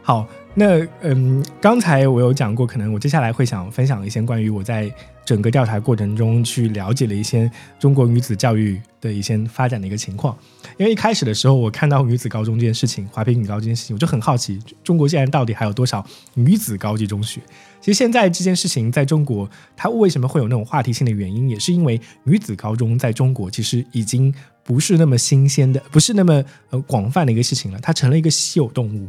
[0.00, 0.24] 好，
[0.54, 4.88] 那嗯，刚才我有讲过，可能我接下来会想分享一些关于我在
[5.24, 10.38] 整个调查过程中去了解了一些中国女子教育的一些发展的一个情况。
[10.78, 17.40] 因为一开始的时候，我看到女子高中这件事情，华北女高这件事情，我就很好奇，中国现在到底还有多少女子高级中学？
[17.80, 29.08] 其实现在这件事情在中国，它为什么会有那种话题性的原因，也是因为女子高中在中国其实已经不是那么新鲜的，不是那么呃广泛的一个事情了，它成了一个稀有动物。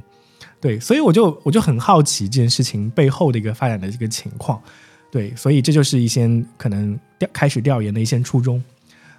[0.60, 4.60] 对，所以我就我就很好奇这件事情背后的一个发展的这个情况。
[5.12, 8.62] 对，所以这就是一些可能调开始调研的一些初衷。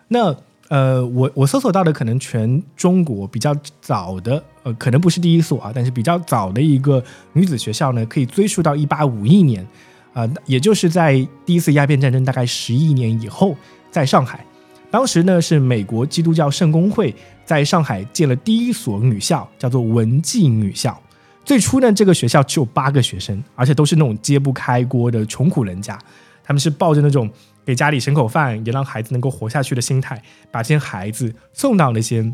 [0.09, 0.37] 那
[0.71, 7.03] 呃，我我搜索到的可能全中国比较早的，呃，可能不是第一所啊，但是比较早的一个
[7.33, 9.67] 女子学校呢，可以追溯到一八五一年，
[10.13, 13.57] 啊、也就是在第一次鸦片战争大概十一年以后，
[13.91, 14.47] 在上海，
[14.93, 17.13] 当时呢是美国基督教圣公会
[17.45, 20.97] 在上海建了第一所女校，叫做文记女校。
[21.45, 25.99] 最初呢，这个学校只有八个学生，而且都是那种揭不开锅的穷苦人家。
[26.45, 27.31] 他们是抱着那种
[27.65, 32.33] 给家里省口饭，也让孩子能够活下去的心态，把这些孩子送到那些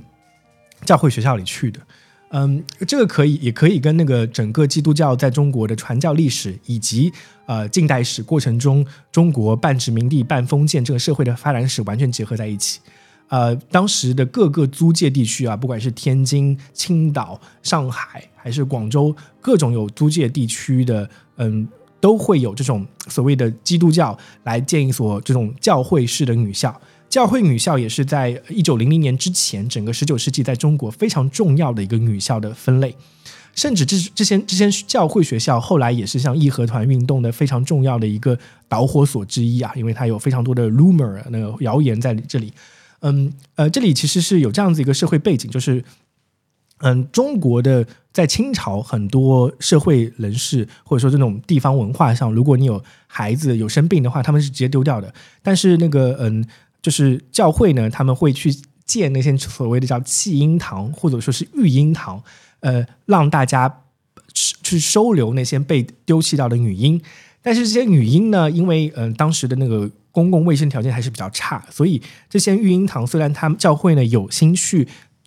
[0.84, 1.80] 教会学校里去的。
[2.30, 7.12] 嗯，这个可以也可以跟那个整个基督教在中国的传教历史，以及
[7.46, 12.80] 呃近代史过程中中国半殖民地半封建这个社会的发展史完全结合在一起。
[13.28, 21.66] 呃，当时的各个租界地区啊，不管是天津、青岛、上海还是广州，各种有租界地区的，嗯，
[22.07, 26.80] 都会有这种所谓的基督教来建一所这种教会式的女校。
[27.09, 32.94] 教会女校也是在一九零零年之前，整个十九世纪在中国非常重要的一个女校的分类。
[33.57, 38.38] 甚至这这些这些教会学校后来也是像义和团运动的非常重要的一个
[38.68, 42.52] 导火索之一啊，因为它有非常多的 rumor 那个谣言在这里。
[43.00, 45.82] 嗯，呃，这里其实是有这样子一个社会背景，就是，
[46.78, 55.12] 嗯，中国的在清朝很多社会人士或者说这种地方文化上，如果你有孩子有生病的话，他们是直接丢掉的。
[55.42, 56.44] 但是那个，嗯，
[56.82, 58.54] 就是教会呢，他们会去
[58.84, 62.22] 建那些所谓的叫弃婴堂或者说是育婴堂，
[62.60, 63.82] 呃，让大家
[64.62, 67.00] 去收留那些被丢弃掉的女婴。
[67.40, 74.86] 但是这些女婴呢，因为嗯、当时的那个公共卫生条件还是比较差，所以这些育婴堂虽然他们教会呢有心去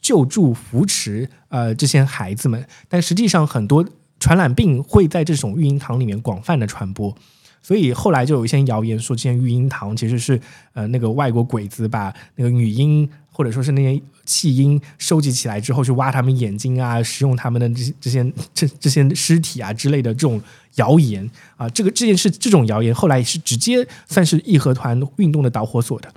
[0.09, 3.85] 救助扶持呃这些孩子们，但实际上很多
[4.19, 7.15] 传染病会在这种育婴堂里面广泛的传播。
[7.61, 10.41] 所以后来就有一些谣言说，这些育婴堂其实是
[10.73, 20.41] 呃那个外国鬼子把那个女婴或者说是那些弃婴收集起来之后，去挖他们眼睛啊，食用他们的这些这些这这些尸体啊之类的这种
[20.77, 26.11] 谣言啊，这个这件事这种谣言后来是直接算是义和团运动的导火索的。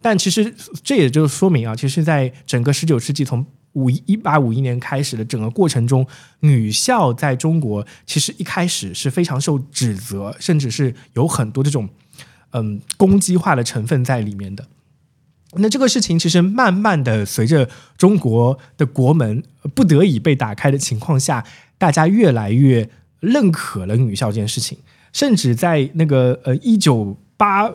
[0.00, 6.06] 但其实这也就说明啊，其实在整个十九世纪从五一八五一年开始的整个过程中，
[6.40, 11.88] 女校在中国其实一开始是非常受指责，甚至是有很多这种
[12.50, 14.66] 嗯攻击化的成分在里面的。
[15.54, 19.42] 那这个事情其实慢慢的随着中国的国门
[19.74, 21.44] 不得已被打开的情况下，
[21.78, 22.88] 大家越来越
[23.20, 24.78] 认可了女校这件事情，
[25.12, 27.70] 甚至在那个呃一九八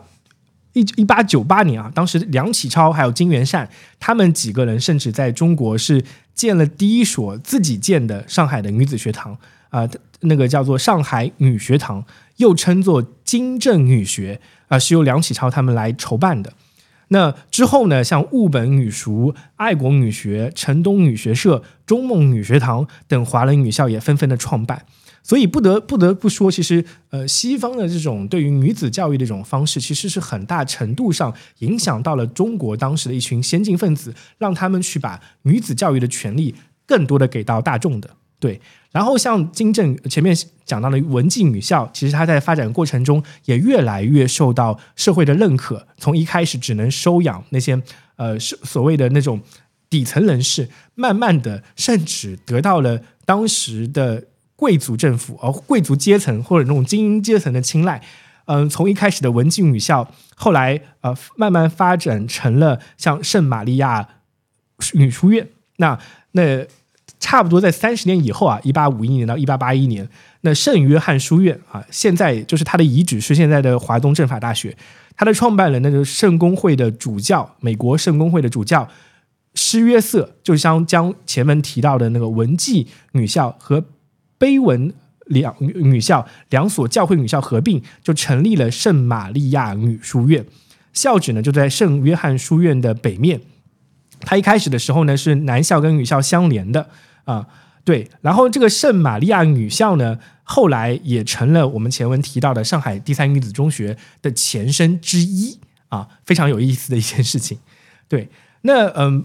[0.74, 3.68] 一一八九八年啊，当时梁启超还有金元善
[3.98, 6.04] 他们几个人，甚至在中国是
[6.34, 9.36] 建了第一所自己建的上海的女子学堂
[9.70, 9.88] 啊、
[10.20, 12.04] 那个叫做上海女学堂，
[12.36, 16.52] 又称作金正女学啊、是由梁启超他们来筹办的。
[17.08, 24.84] 那之后呢，像雾本女塾、爱国女学、城东女学社、中梦女学堂等华人女校也纷纷的创办。
[25.24, 36.54] 所以不得不得不说，其实呃，西方的这种对于女子教育的这种方式，其实是很大程度上影响到了中国当时的一群先进分子，让他们去把女子教育的权利
[36.86, 38.10] 更多的给到大众的。
[38.38, 38.60] 对，
[38.90, 45.86] 然后像金正前面讲到的文静女校，其实它在发展过程中也越来越受到社会的认可。
[45.96, 47.80] 从一开始只能收养那些
[48.16, 49.40] 呃是所谓的那种
[49.88, 54.22] 底层人士，慢慢的甚至得到了当时的
[54.56, 58.02] 贵族政府，而、贵族阶层或者那种精英阶层的青睐。
[58.46, 64.06] 嗯、从一开始的文妓女校，后来呃慢慢发展成了像圣玛利亚
[64.92, 65.48] 女书院。
[65.76, 65.98] 那
[66.32, 66.66] 那
[67.18, 70.06] 差不多在三十年以后啊，一八五一年到一八八一年，
[70.42, 74.76] 那圣约翰书院啊，现在就是它的遗址是现在的华东政法大学，
[75.16, 78.86] 它的创办人呢就是圣公会的主教，美国圣公会的主教
[79.54, 83.82] 施约瑟，就像将前面提到的那个文妓女校和
[84.44, 84.92] 碑文
[85.28, 90.44] 两女校两所教会女校合并，就成立了圣玛利亚女书院。
[90.92, 93.40] 校址呢就在圣约翰书院的北面。
[94.20, 96.90] 它一开始的时候呢是男校跟女校相连的
[97.24, 97.48] 啊、
[97.86, 98.10] 对。
[98.20, 107.56] 然后这个圣玛利亚女校呢，后来也成了我们前文提到的上海第三女子中学的前身之一啊，非常有意思的一件事情。
[108.06, 108.28] 对，
[108.60, 109.24] 那嗯。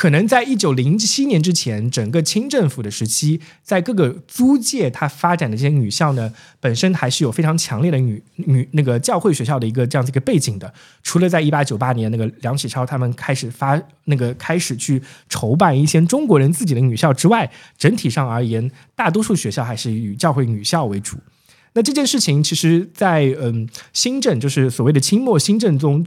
[0.00, 10.72] 可能在一九零七年之前，整个清政府的时期，在各个租界它发展的这些女校呢，本身还是有非常强烈的女女那个教会学校的一个这样子一个背景的。
[11.02, 21.18] 除了在一八九八年那个梁启超他们开始发那个开始去筹办一些中国人自己的女校之外，整体上而言，大多数学校还是以教会女校为主。
[21.74, 26.06] 那这件事情，其实在嗯新政，就是所谓的清末新政中，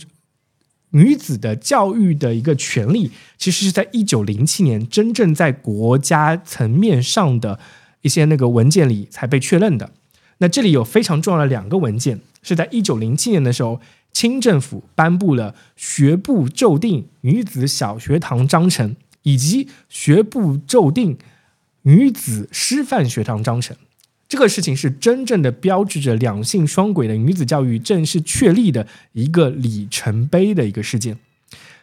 [0.95, 7.59] 女子的教育的一个权利，其实是在一九零七年真正在国家层面上的
[8.01, 9.91] 一些那个文件里才被确认的。
[10.39, 13.79] 那这里有非常重要的两个文件，是在一九零七年的时候，
[14.11, 21.17] 清政府颁布了学部奏定女子小学堂章程，以及学部奏定
[21.83, 23.75] 女子师范学堂章程。
[24.33, 31.15] 这个事情是真正的标志着两性双轨的女子教育正式确立的一个里程碑的一个事件。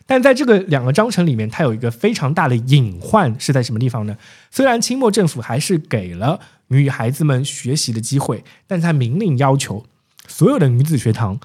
[0.05, 4.17] 但在这个两个章程里面，它有一个非常大的隐患是在什么地方呢？
[4.51, 9.87] 虽然清末政府还是给了女孩子们学习的机会，但它明令要求
[10.27, 11.39] 所有的女子学堂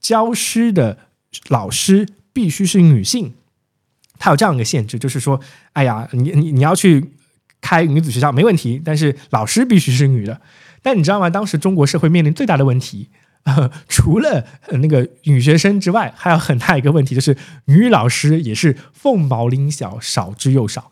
[0.00, 0.96] 教师的
[1.48, 3.34] 老师必须是女性。
[4.16, 5.40] 它有这样一个限制，就是说，
[5.72, 7.10] 哎呀，你你你要去
[7.62, 10.38] 开女子学校没问题，但是老师必须是女的。
[10.82, 11.30] 但你知道吗？
[11.30, 13.08] 当时中国社会面临最大的问题，
[13.44, 17.36] 呃、除了、呃那个女学生之外，还有很大一个问题，就是
[17.66, 20.90] 女老师也是凤毛麟角，少之又少。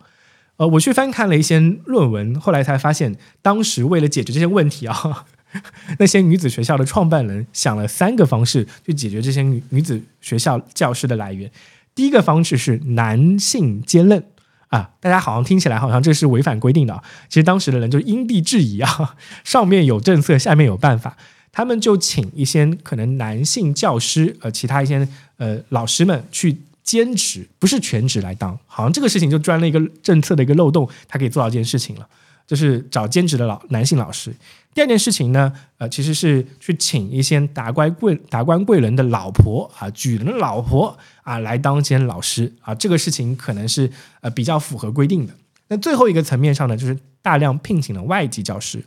[0.56, 5.26] 呃，我去翻看了一些论文，后来才发现，当时为了解决这些问题啊，
[5.98, 11.50] 那些女子学校的创办人想了三个方式去解决这些女女子学校教师的来源。
[11.94, 14.22] 第一个方式是男性兼任。
[14.70, 17.02] 啊，大家好像听起来好像这是违反规定的啊。
[17.28, 21.16] 其实当时的人就因地制宜啊， 上面有政策，下面有办法。
[21.52, 25.06] 他们就请一些可能男性教师，呃，其他一些
[25.38, 28.56] 呃老师们去兼职，不是全职来当。
[28.66, 32.06] 好像这个事情就钻了一个政策的一个漏洞，他可以做到这件事情了，
[32.46, 34.32] 就是找兼职的老男性老师。
[34.72, 40.96] 第二件事情呢，呃，其实是去请一些达官贵达官贵人的老婆啊，举人的老婆
[41.30, 43.88] 啊，来当兼老师啊，这个事情可能是
[44.20, 45.32] 呃比较符合规定的。
[45.68, 48.84] 那最后一个层面上呢，就是大量聘请了外籍教师。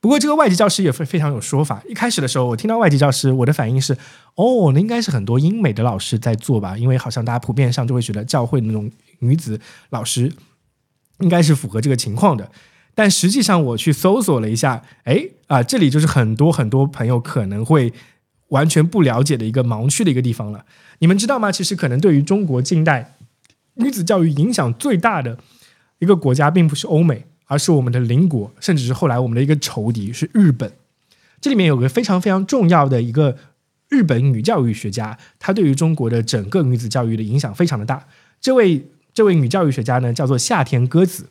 [0.00, 1.80] 不过这个外籍教师也非非常有说法。
[1.88, 3.96] 一开始的时候，我听到外籍教师，我的反应是，
[4.34, 9.60] 哦，那应该是很多英美的老师在做吧，因为好像大家普遍上就会觉得教会那种女子
[9.90, 10.32] 老师
[11.20, 12.50] 应该是符合这个情况的。
[12.96, 17.92] 但实际上我去搜索了一下，哎啊，这里就是很多很多朋友可能会
[18.52, 20.64] 完全不了解的一个盲区的一个地方了。
[20.98, 21.50] 你们知道吗？
[21.50, 23.16] 其实可能对于中国近代
[23.74, 25.38] 女子教育影响最大的
[25.98, 30.70] 一个国家，并不是欧美，而是我们的邻国，甚至是后来我们的一个仇敌是日本。
[31.40, 33.36] 这里面有个非常非常重要的一个
[33.88, 38.06] 日本女教育学家，她对于中国的整个女子教育的影响非常的大。
[38.40, 41.30] 这位这位女教育学家呢，叫做夏田歌子。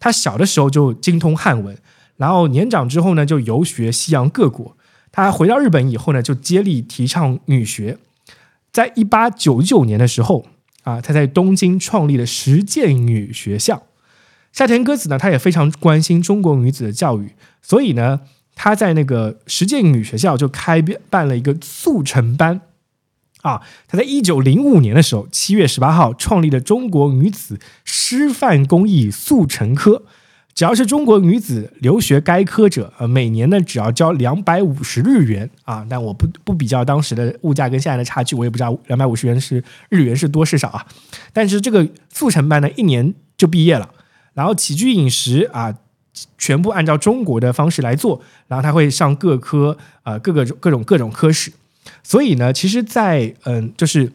[0.00, 1.76] 她小的时候就精通汉文，
[2.16, 4.76] 然后年长之后呢，就游学西洋各国。
[5.12, 7.98] 他回到日本以后呢，就接力提倡女学。
[8.72, 10.46] 在一八九九年的时候
[10.82, 13.84] 啊，她在东京创立了实践女学校。
[14.52, 18.22] 夏田歌子呢，她也非常关心中国女子的教育，所以呢。
[18.54, 22.60] 她在那个实践女学校就开办了一个速成班，
[23.40, 30.04] 啊，她在一九零五年的时候，七月十八号创立了中国女子师范工艺速成科。
[30.54, 35.86] 只要是中国女子留学该科者，呃，每年呢只要交两百五十日元啊。
[35.88, 40.86] 但我不不比较当时的物价跟现在的差距，我也不知道两百五十元是日元是多是少啊。
[41.32, 43.88] 但是这个速成班呢，一年就毕业了，
[44.34, 45.76] 然后起居饮食啊。
[46.36, 51.50] 全部按照中国的方式来做，然后他会上各科啊各个各种各种科室，
[52.02, 54.12] 所以呢，其实，在嗯，就是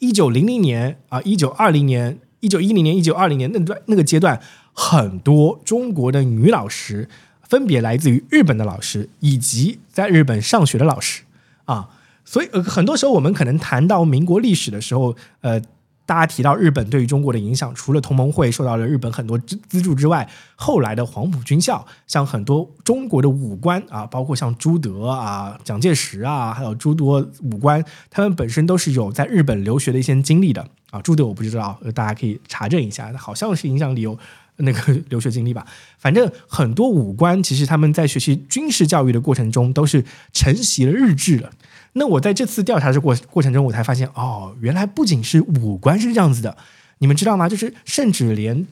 [0.00, 4.40] 一九零零年啊，一九二零年、一九一零年、一九二零年那段那个阶段，
[4.76, 7.08] 很多中国的女老师
[7.42, 11.22] 分别来自于日本的老师以及在日本上学的老师
[11.64, 11.88] 啊，
[12.24, 15.60] 所以呃，很多时候我们可能谈到民国历史的时候，呃。
[16.08, 31.02] 大家提到日本对于中国的影响，除了同盟会受到了日本很多资资助之外，后来的黄埔军校，像很多中国的武官啊，包括像朱德啊、蒋介石啊，还有诸多武官，他们本身都是有在日本留学的一些经历的啊。
[31.02, 34.16] 朱德我不知道，大家可以查证一下，好像是影响力有
[34.58, 35.66] 那个留学经历吧。
[35.98, 41.52] 反正很多武官其实他们在学习军事教育的过程中，都是承袭了日志的。
[41.94, 46.56] 那我在这次调查的过过程中，我才发现哦，原来不仅是五官是这样子的，
[46.98, 47.48] 你们知道吗？
[47.48, 48.66] 就是甚至连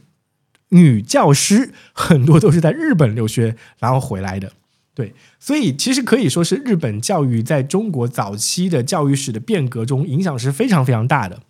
[0.68, 4.53] 女教师很多都是在日本留学然后回来的，
[4.95, 11.41] 对，所以其实可以说是日本教育在中国早期的教育史的变革中影响是非常非常大的。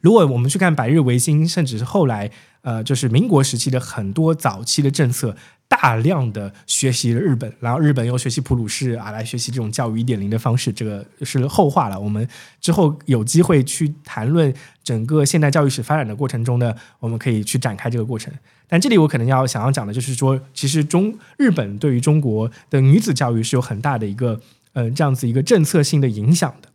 [0.00, 2.30] 如果我们去看百日维新，甚至是后来
[2.64, 5.36] 呃，就是民国时期的很多早期的政策。
[5.66, 11.98] 大量的学习了日本，然后日本又学习普鲁士啊，来学习这种教育一点零的方式，这个是后话了。
[11.98, 12.28] 我们
[12.60, 14.54] 之后有机会去谈论
[14.84, 18.32] 整个现代教育史发展的过程中呢，我们可以去展开这个过程。
[18.68, 24.38] 但这里我可能要想要讲的就是说，其实中日本对于中国的女子教育是有很大的一个
[24.74, 26.68] 呃这样子一个政策性的影响的。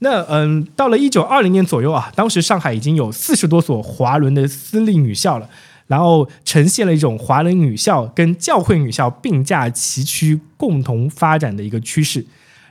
[0.00, 5.48] 那嗯，到了一九二零年左右啊，当时上海已经有四十多所华伦的私立女校了。
[5.88, 12.22] 然后呈现了一种华伦女校跟教会女校并驾齐驱、共同发展的一个趋势。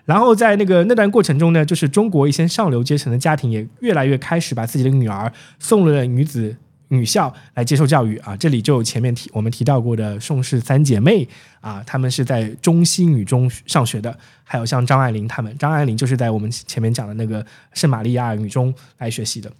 [0.06, 6.56] 然后在那个那段过程中呢，就是中国一些上流阶层的家庭也越来越开始把自己的女儿送了女子
[6.90, 8.36] 女校来接受教育啊。
[8.38, 11.28] 这里就前面提我们提到过的宋氏三姐妹
[11.62, 19.52] 啊，她们是在中西女中上学的，还有像张爱玲她们，张爱玲就是在我们前面讲的那个圣玛利亚女中来学习的。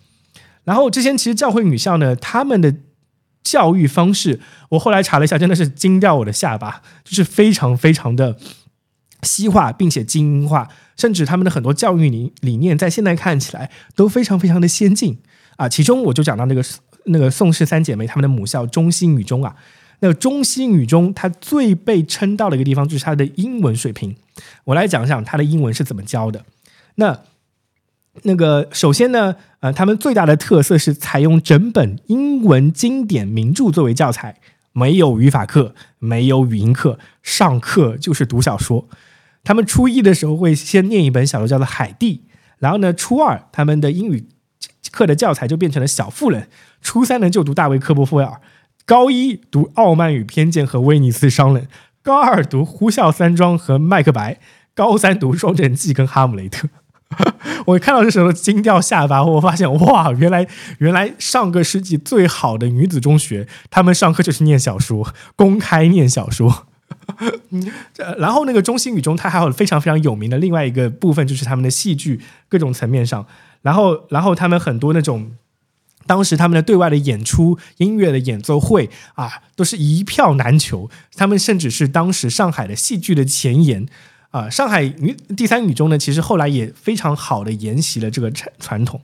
[0.64, 2.74] 然后这些其实教会女校呢，她们的。
[3.44, 8.36] 教育方式，我后来查了一下，真的是惊掉我的下巴，就是非常非常的
[9.24, 10.68] 西化，并且精英化，
[10.98, 15.20] 甚至他们的很多教育理理念，在现在看起来都非常非常的先进
[15.56, 15.70] 啊。
[15.70, 16.62] 其中我就讲到那个
[17.08, 19.56] 那个宋氏三姐妹，她们的母校中西女中啊，
[20.00, 24.16] 那个中西女中，它最被称道的一个地方就是它的英文水平。
[24.66, 26.46] 我来讲讲它的英文是怎么教的。
[26.96, 27.20] 那
[28.24, 34.40] 那个首先呢，呃，他们最大的特色是采用整本英文经典名著作为教材，
[34.74, 38.88] 没有语法课，没有语音课，上课就是读小说。
[39.44, 42.16] 他们初一的时候会先念一本小说叫做《海蒂》，
[42.58, 44.28] 然后呢，初二他们的英语
[44.92, 46.42] 课的教材就变成了《小妇人》，
[46.82, 48.42] 初三呢就读大卫·科波菲尔，
[48.86, 51.64] 高一读《傲慢与偏见》和《威尼斯商人》，
[52.02, 54.34] 高二读《呼啸山庄》和《麦克白》，
[54.74, 56.68] 高三读《双城记》跟《哈姆雷特》。
[57.66, 60.46] 我看到这时候惊掉下巴，我发现哇，原来
[60.80, 66.68] 原来上个世纪最好的女子中学，他们上课就是念小说，公开念小说。
[67.94, 72.20] 这然后那个中心语中，它还有非常非常有名的另外一个部分，就是他们的戏剧
[72.50, 73.26] 各种层面上。
[73.62, 75.32] 然后然后他们很多那种
[76.08, 80.90] 当时他们的对外的演出、音乐的演奏会啊，都是一票难求。
[81.16, 83.86] 他们甚至是当时上海的戏剧的前沿。
[84.32, 89.02] 啊，上海女第三女中呢，其实后来也非常好的沿袭了这个传传统。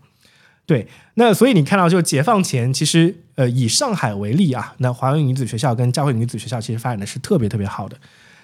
[0.66, 0.86] 对，
[1.16, 7.98] 那所以你看到，就解放前，其实呃以上海为例啊，那华文女子学校跟教会女子学校其实发展的是特别特别好的。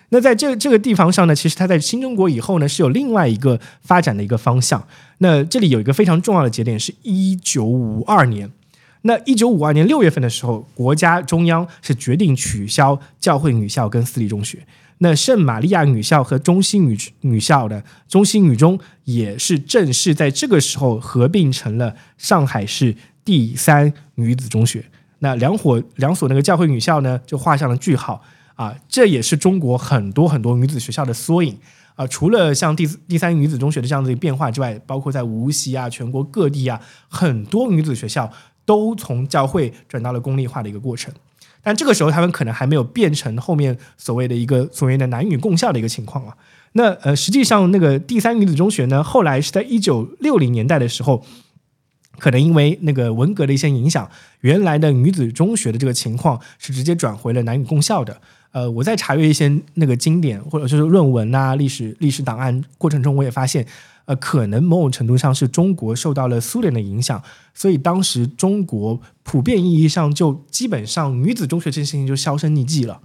[0.10, 4.86] 那在这这个地方上呢，其实它在新中国以后呢，是有另外一个发展的一个方向。
[5.20, 8.50] 那这里有一个非常重要的节点，是一九五二年。
[9.04, 14.60] 那一九五二年六月份的时候，国家中央是决定取消教会女校跟私立中学。
[14.98, 24.84] 那圣玛利亚女校和中西女女校的中西女中也是正式在这个时候合并成了上海市第三女子中学。
[25.20, 28.22] 那两伙两所那个教会女校呢，就画上了句号
[28.60, 28.76] 啊！
[28.90, 31.58] 这也是中国很多很多女子学校的缩影
[31.96, 32.06] 啊！
[32.08, 38.30] 除了像第第三女子中学的这样的一个变化之外，包括在无锡啊、全国各地啊，很多女子学校
[38.66, 41.14] 都从教会转到了公立化的一个过程。
[41.64, 46.36] 但这个时候，他们可能还没有变成后面所谓的一个所谓的男女共校的一个情况啊。
[46.74, 51.26] 那呃，实际上那个第三女子中学呢，后来是在一九六零年代的时候。
[52.18, 54.12] 可能因为那个文革的一些影响，
[54.42, 58.20] 原来的女子中学的这个情况是直接转回了男女共校的。
[58.52, 63.66] 呃，我在查阅一些那个经典或者就是论文啊、历史历史档案过程中，我也发现，
[64.06, 67.22] 呃，可能某种程度上是中国受到了苏联的影响，
[67.54, 73.02] 所以当时中国普遍意义上就基本上女子中学这件事情就销声匿迹了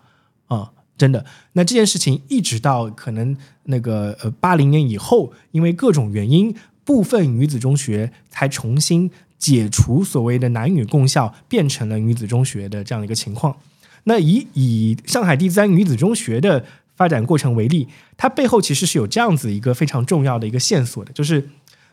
[0.47, 1.25] 啊，真的。
[1.53, 6.55] 那这件事情一直到可能那个呃八零年以后，因为各种原因。
[6.87, 13.57] 部分女子中学才重新解除所谓的男女共校，变成了女子中学的这样一个情况。
[14.05, 16.65] 那以以上海第三女子中学的
[16.97, 21.49] 发展过程为例，它背后其实是有这样子一个非常重要的一个线索的，就是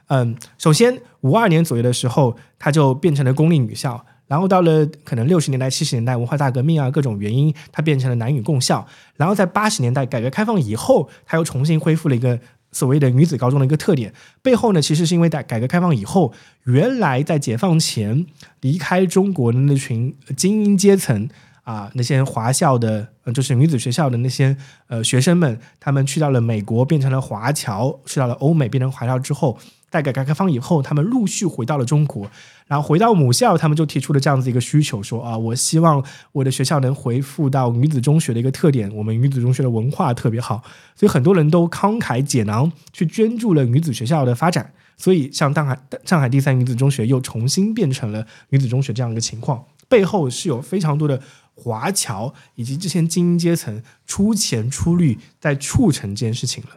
[0.07, 8.85] 嗯，首先五二年左右的时候，它就变成了公立女校，然后到了可能六十年代、七十年代文化大革命啊各种原因，它变成了男女共校，
[9.15, 12.39] 然后在八十年代改革开放以后，它又重新恢复了一个。
[12.73, 16.31] 所谓的女子高中的一个特点背后呢，其实是因为在改革开放以后，
[16.63, 18.25] 原来在解放前
[18.61, 21.27] 离开中国的那群精英阶层
[21.63, 24.55] 啊，那些华校的，就是女子学校的那些
[24.87, 29.57] 呃学生们，他们去到了美国，变成了华侨，去到了欧美，变成华侨之后。
[29.91, 32.25] 在改革开放以后，他们陆续回到了中国，
[32.65, 36.01] 然后回到母校，他们就提出了这样子一个需求，说啊，我希望
[36.31, 40.63] 我的学校能恢复到女子中学的一个特点，我们女子中学的文化特别好，
[40.95, 51.21] 所以很多人都慷慨解囊去捐助了女子学校的发展，所以像上海上海第三女子中学又重新变成了女子中学这样一个情况，背后是有非常多的
[51.63, 56.69] 华侨以及这些精英阶层出钱出力在促成这件事情了。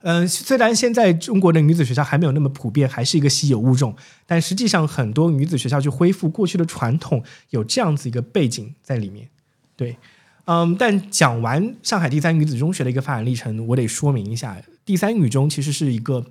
[0.00, 3.96] 嗯，虽然现在中国的女子学校还没有那么普遍，还是一个稀有物种，
[4.26, 9.30] 但实际上很多女子学校去恢复过去的传统，有这样子一个背景在里面。
[9.74, 9.96] 对，
[10.44, 16.26] 嗯，但讲完上海第三女子中学的一个发展历程，我得说明一下，第三女中其实是一个。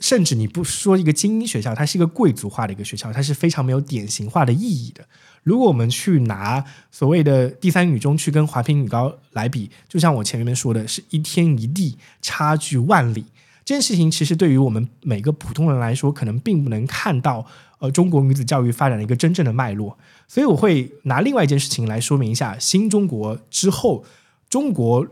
[0.00, 5.04] 甚至你不说一个精英学校，它是一个贵族化的一个学校，它是非常没有典型化的意义的。
[5.48, 6.62] 如果我们去拿
[6.92, 13.24] 所谓的第三女中去跟华坪女高来比，就像我前面说的，是一天一地，差距万里。
[13.64, 17.46] 这件事情其实对于我们每个普通人来说，可能并不能看到
[17.78, 19.96] 呃中国女子教育发展的一个真正的脉络。
[20.26, 24.04] 所以我会拿另外一件事情来说明一下，新中国之后，
[24.50, 25.06] 中国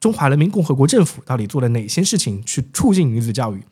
[0.00, 3.62] 中华人民共和国政府到底做了哪些事情去促进女子教育。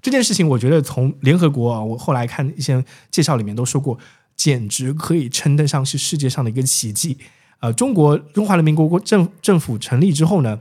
[0.00, 3.96] 这件事情，我觉得从联合国啊，我后来看一些介绍里面都说过，
[4.42, 7.16] 简直可以称得上是世界上的一个奇迹。
[7.60, 10.60] 呃，中国中华人民共和国政政府成立之后呢，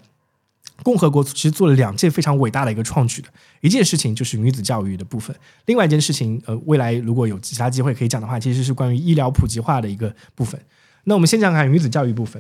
[0.84, 3.30] 共和国其实做了两件非常伟大的一个创举的，
[3.62, 5.36] 一件事情就是女子教育的部分，
[5.66, 10.62] 另外一件事情，呃，未来如果有其他机会可以讲的话，其实是关于医疗普及化的一个部分。
[11.06, 12.40] 那我们先讲看女子教育部分。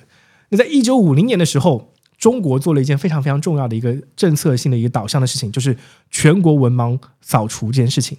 [0.50, 1.92] 那在一九五零年的时候。
[2.22, 5.76] 中国做了一件非常非常重要的一个政策性的一个导向的事情，就是
[6.12, 8.16] 全国文盲扫除这件事情。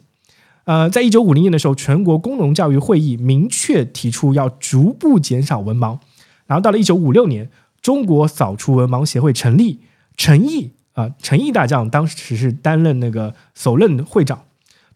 [0.65, 5.99] 呃，在一九五零年的时候，全国工农教育会议明确提出要逐步减少文盲。
[6.47, 9.81] 然后到了一九五六年，中国扫除文盲协会成立，
[10.17, 14.45] 陈毅啊，陈毅大将当时是担任那个首任会长。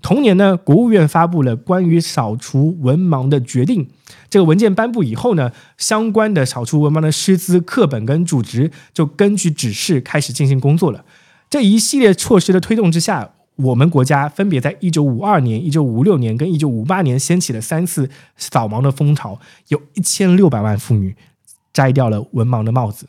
[0.02, 3.88] 同年呢，国务院发布了关于扫除文盲的决定。
[4.30, 11.04] 这个文件颁布以后呢，相关的扫除文盲的师资、课本跟组织就根据指示开始进行工作了。
[11.50, 19.38] 这一系列措施的推动之下，我们国家分别在一九五二年、一九五六年跟一九五八年掀起了三次扫盲的风潮，
[19.68, 21.16] 有一千六百万妇女
[21.72, 23.08] 摘掉了文盲的帽子。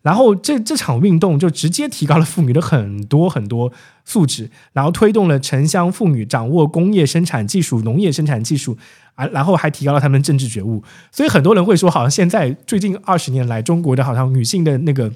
[0.00, 3.72] 然后这这场运动就直接提高了妇女的很多很多
[4.04, 8.78] 素质，然后推动了城乡妇女掌握工业生产技术、农业生产技术
[9.16, 10.82] 啊，然后还提高了他们政治觉悟。
[11.10, 15.12] 所以很多人会说，好像现在最近二十年来，中国的好像女性的那个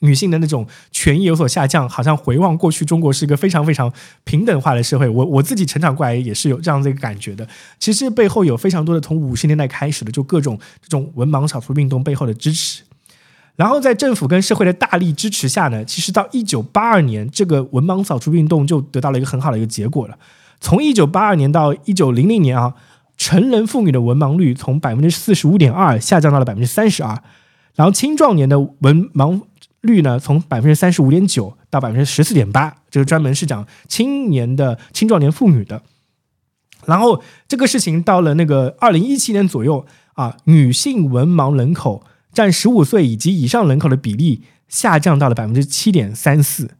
[0.00, 3.92] 女性的那种权益有所下降，好像回望过去，中国是一个非常非常
[4.24, 5.08] 平等化的社会。
[5.08, 7.46] 我我自己成长过来也是有这样的一个感觉的。
[7.78, 12.82] 其实背后有非常多的从五十年代开始的，就各种这种文盲扫除运动背后的支持。
[13.56, 20.18] 然后在政府跟社会的大力支持下呢，其实到一九八二年，这个文盲扫除运动就得到了一个很好的一个结果了。
[20.60, 22.74] 从一九八二年到一九零零年啊，
[23.16, 27.18] 成人妇女的文盲率从百分之四十五点二下降到了百分之三十二。
[27.74, 29.40] 然后青壮年的文盲
[29.80, 35.82] 率呢，从百分之三十五点九到百分之十四点八，这个专门是讲青年的青壮年妇女的。
[36.86, 46.70] 然后这个事情到了那个二零一七年左右啊，女性文盲人口占十五岁以及以上人口的比例下降到了百分之七点三四，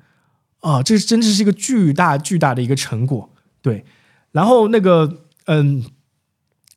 [0.61, 3.31] 啊，这真的是一个巨大巨大的一个成果。
[3.63, 3.85] 对，
[4.33, 5.85] 然后那个嗯，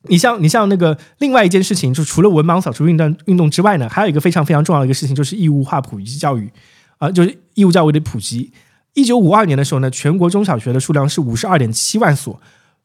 [0.08, 6.50] 你像你像那个另外一件事情，就除了文盲扫除运动运动之外呢，还有一个非常非常重要的一个事情，就是义务化普及教育
[6.98, 8.52] 啊，就是义务教育的普及。
[8.94, 12.40] 一九五二年的时候呢，全国中小学的数量是五十二点七万所。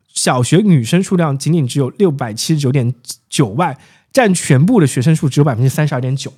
[0.07, 2.93] 小学女生数量仅仅只有六百七十九点
[3.29, 3.77] 九万，
[4.13, 6.31] 占全部的学生数只有百分之三十二点九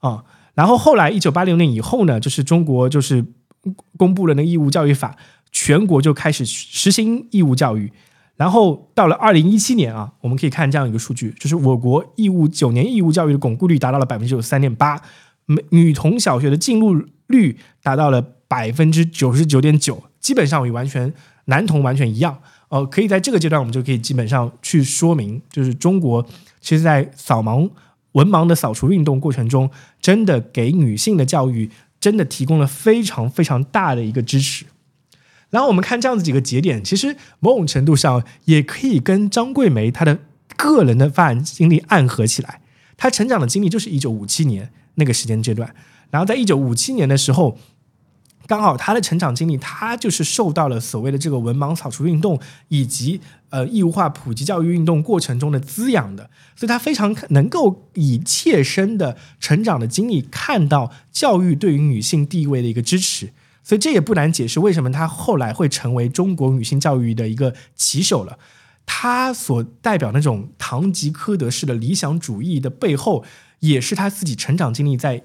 [0.00, 0.24] 啊。
[0.54, 3.24] 然后后来一九八六年以后呢，就是中国就是
[3.96, 5.16] 公布了那义务教育法，
[5.50, 7.92] 全国就开始实行义务教育。
[8.42, 15.00] 然后到了二零一七年啊，我们可以看这样一个数据，就是我国义务九年义务教育的巩固率达到了百分之九十三点八，
[15.46, 21.14] 女女童小学的进入率达到了百分之九十九点九，基本上与完全
[21.44, 22.36] 男童完全一样。
[22.66, 26.26] 呃，可以在这个阶段，我们就可以基本上去说明，就是中国
[26.60, 27.70] 其实，在扫盲
[28.10, 29.70] 文盲的扫除运动过程中，
[30.00, 31.70] 真的给女性的教育
[32.00, 34.64] 真的提供了非常非常大的一个支持。
[35.52, 40.18] 然后我们看这样子几个节点，其实某种程度上也可以跟张桂梅她的
[40.56, 42.60] 个人的发展经历暗合起来。
[42.96, 45.72] 她成长的经历就是一九五七年那个时间阶段，
[46.10, 47.56] 然后在一九五七年的时候。
[48.48, 52.38] 刚好他的成长经历，他就是受到了所谓的这个文盲扫除运动
[52.68, 53.20] 以及
[53.50, 63.32] 呃义务化普及教育运动过程中的滋养的，所以他非常能够以切身的成长的经历看到教育对于女性地位的一个支持，
[63.62, 68.38] 所以这也不难解释为什么他后来会成为中国女性教育的一个旗手了。
[68.84, 73.24] 他所代表那种堂吉诃德式的理想主义的背后，
[73.60, 75.22] 也是他自己成长经历在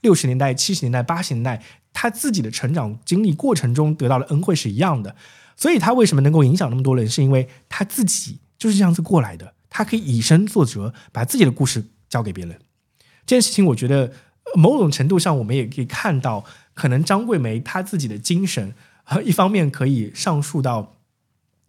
[0.00, 1.62] 六十年代、七十年代、八十年代。
[1.98, 5.16] 他自己的成长经历过程中得到的恩惠是一样的，
[5.56, 9.54] 所以他为什么能够影响那么多人，是因为他自己就是这样子过来的。
[9.70, 12.58] 他可以以身作则，把自己的故事交给别人。
[13.24, 14.12] 这件事情，我觉得
[14.54, 16.44] 某种程度上，我们也可以看到，
[16.76, 18.72] 可能张桂梅她自己的精神，
[19.24, 20.94] 一方面可以上溯到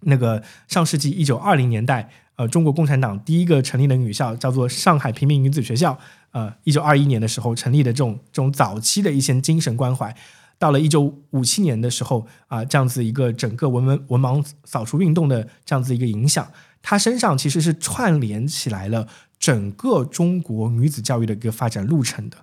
[0.01, 5.97] 那个上世纪一九二零年代，呃，中国共产党第一个成立的女校叫做上海平民女子学校。
[6.31, 10.15] 呃，一九二一年的时候成立的这种这种早期的一些精神关怀，
[10.59, 16.51] 到了一九五七年的时候啊，这样子一个整个文文文盲扫除运动的这样子一个影响，
[16.83, 19.07] 他身上其实是串联起来了
[19.39, 22.37] 整个中国女子教育的一个发展路程的。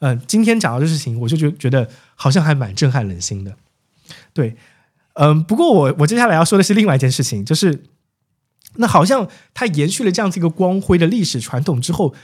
[0.00, 3.56] 嗯，今天讲到这事情，我就觉觉得好像还蛮震撼人心的。
[4.32, 4.56] 对，
[5.14, 7.84] 嗯，不过我我接下来要说的是另外一件事情，就是
[8.76, 12.14] 那好像它延续了这样子一个光辉的历史传统之后。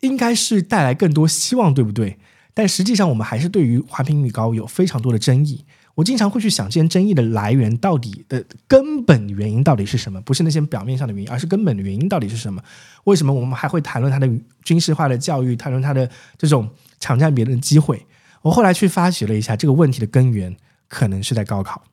[0.00, 2.18] 应该是带来更多希望，对不对？
[2.52, 5.64] 但实际上，我们还是对于华坪女高有非常多的争议。
[5.94, 10.20] 我经常会去想，这些争议的来源到底的根本原因到底是什么？
[10.20, 12.62] 不是那些表面上的原因，而是根本的原因到底是什么？
[13.04, 14.30] 为什么我们还会谈论它的
[14.62, 18.06] 军事化的教育，谈论它的这种抢占别人的机会？
[18.42, 20.56] 我后来去发掘了一下，这个问题的根源
[20.88, 21.84] 可能是在高考。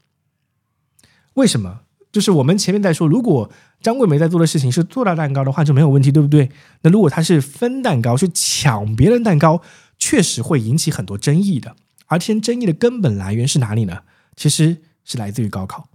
[1.34, 1.82] 为什么？
[2.12, 3.52] 就是我们前面在说，如果
[3.82, 6.52] 张桂梅在做的事情是做大蛋糕的话，就没有问题，对不对？
[6.82, 9.64] 那如果她是分蛋糕，去抢别人蛋糕，
[9.98, 11.76] 确实会引起很多争议的。
[12.06, 14.04] 而这些争议的根本来源是哪里呢？
[14.36, 15.90] 其实是来自于高考，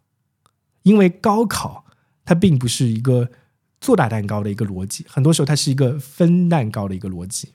[0.82, 1.84] 因为高考
[2.24, 3.30] 它并不是一个
[3.80, 7.52] 做大蛋糕的一个逻辑，很多时候它是一个分蛋糕的一个逻辑，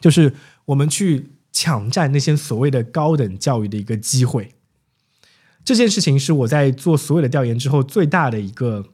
[0.00, 0.34] 就是
[0.66, 4.54] 我们去抢占那些所谓的高等教育的一个机会。
[5.64, 8.86] 这件事情是我在做所有的调研之后最大的一个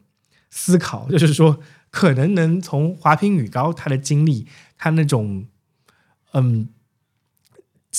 [0.50, 1.60] 思考，就是说，
[1.90, 5.46] 可能能从华坪女高她的经历，她那种
[6.32, 6.68] 嗯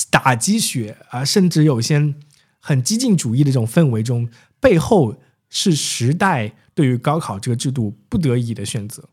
[0.10, 2.16] 打鸡血啊，甚至有些
[2.60, 4.30] 很激进主义的这种氛围中，
[4.60, 9.08] 背后是时代对于高考这个制度不得已的选择，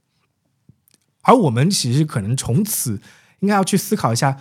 [1.20, 3.00] 而我们其实可能从此
[3.42, 4.36] 应该要去思考一下，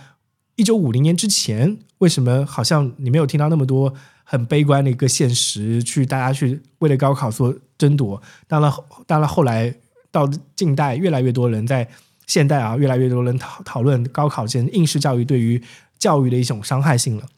[0.56, 3.94] 一九五零年之前为什么好像你没有听到那么多。
[4.24, 8.22] 很悲观的一个现实，去大家去为了高考做争夺。
[8.46, 8.72] 当然，
[9.04, 9.74] 当然后来
[10.10, 10.26] 到
[10.56, 11.86] 近代，越来越多人在
[12.26, 15.62] 现代啊，越来越多人讨讨论高考这应试教育对于
[15.98, 17.28] 教育的一种伤害性了。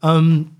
[0.00, 0.50] 嗯，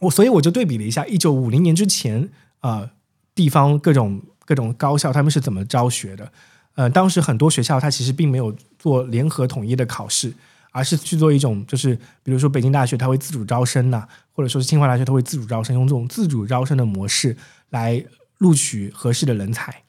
[0.00, 2.90] 我所以我就对比了一下一九五零年之前啊，
[3.34, 6.32] 地方各种各种高校他们是怎么招学的。
[6.74, 10.32] 呃，当时很多学校它其实并没有做联合统一的考试。
[10.74, 17.36] 而是去做一种，就是比如说北京大学，它会自主招生呐，或者说是清华大学，它会自主招生，用这种自主招生的模式
[17.68, 18.02] 来
[18.38, 19.82] 录取合适的人才。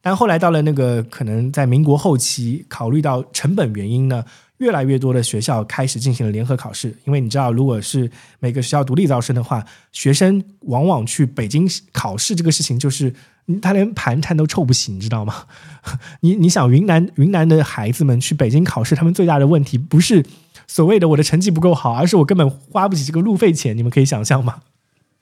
[0.00, 4.24] 但后来到了那个可能在民国后期，考虑到成本原因呢，
[4.58, 6.96] 越来越多的学校开始进行了联合考试。
[7.04, 8.08] 因为你知道，如果是
[8.38, 13.12] 每个学校独立招生的话，学生往往去北京考试这个事情，就是
[13.60, 15.44] 他连盘缠都凑不齐，你知道吗？
[16.20, 20.24] 你你想，云南云南的孩子们去北京考试，他们最大的问题不是
[20.66, 23.76] 所谓的我的成绩不够好，而是我根本花不起这个路费钱。
[23.76, 24.62] 你们可以想象吗？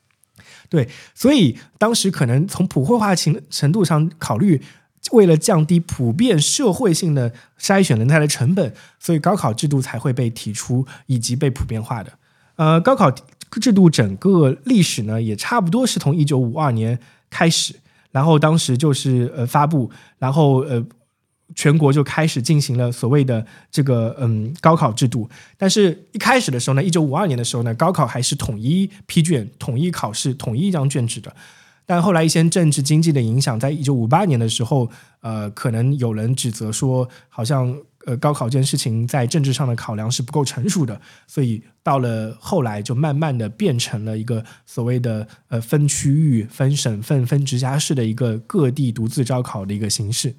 [0.69, 4.63] 对，所以当时可能从普惠化程程度上考虑，
[5.11, 12.13] 为了降低普遍社会性的筛选人才的成本，所以高考制度才会被提出以及被普遍化的。
[12.55, 13.11] 呃，高考
[13.61, 17.75] 制度整个历史呢，也差不多是从一九五二年开始，
[18.11, 20.85] 然后当时就是呃发布，然后呃。
[21.57, 25.29] 全国就开始进行了所谓的这个嗯高考制度，
[25.59, 31.35] 但是一开始的时候呢，一九五二年的时候呢，高考还是统一批卷、统一考试、统一一张卷纸的。
[31.85, 34.89] 但后来一些政治经济的影响，在一九五八年的时候，
[35.23, 50.35] 呃，可能有人指责说，好像呃高考这件事情在政治上的考量是不够成熟的，所以到了后来就慢慢的变成了一个所谓的呃分区域、分省份、分直辖市的一个各地独自招考的一个形式。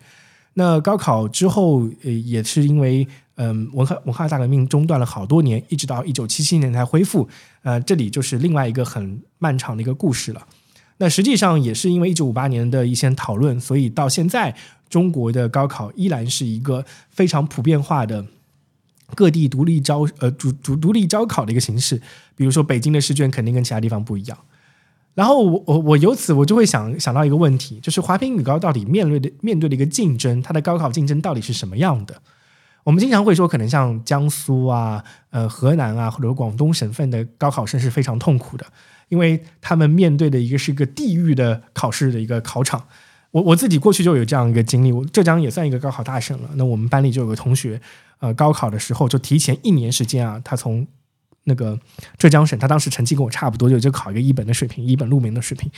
[0.54, 7.30] 那高考之后，呃，也是因为嗯文化文化大革命中断了好多年，一直到一九七七年才恢复。
[7.62, 10.46] 呃，这里就是另外一个很漫长的一个故事了。
[11.02, 14.56] 那实际上也是因为一九五八年的一些讨论，所以到现在
[14.88, 18.24] 中国的高考依然是一个非常普遍化的
[19.16, 22.00] 各地独立招呃独独独立招考的一个形式。
[22.36, 24.38] 比如说北京的试卷肯定跟其他地方不一样。
[25.16, 32.22] 然后我我我由此我就会想想到一个问题，就是华坪女高到底面对的面对的一个竞争，它的高考竞争到底是什么样的？
[32.84, 38.66] 我们经常会说，可能像江苏啊、呃河南啊或者广东省份的高考生是非常痛苦的，
[39.12, 42.82] 因为他们面对的一个是一个地域的考试的一个考场。
[43.32, 46.50] 我我自己过去就有这样一个经历，我浙江也算一个高考大省了。
[46.56, 47.80] 那我们班里就有个同学，
[48.20, 50.88] 呃，高考的时候就提前一年时间啊，他从
[51.44, 51.78] 那个
[52.18, 55.70] 浙江省，他当时成绩跟我差不多，就就考一个一本的水平，一本入名的水平。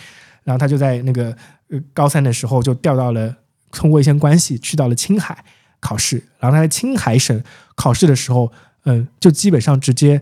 [0.44, 1.36] 然后他就在那个
[1.70, 3.36] 呃高三的时候就调到了，
[3.72, 5.44] 通过一些关系去到了青海
[5.80, 6.24] 考试。
[6.38, 7.44] 然后他在青海省
[7.76, 8.52] 考试的时候，
[8.86, 10.22] 嗯，就基本上直接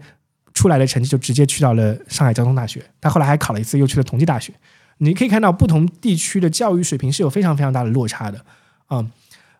[0.61, 2.83] 出来的成绩就直接去到了上海交通大学。
[2.99, 4.53] 他后来还考了一次，又去了同济大学。
[4.99, 8.45] 你可以看到不同地区的教育水平是有非常非常大的落差的
[8.85, 9.09] 啊、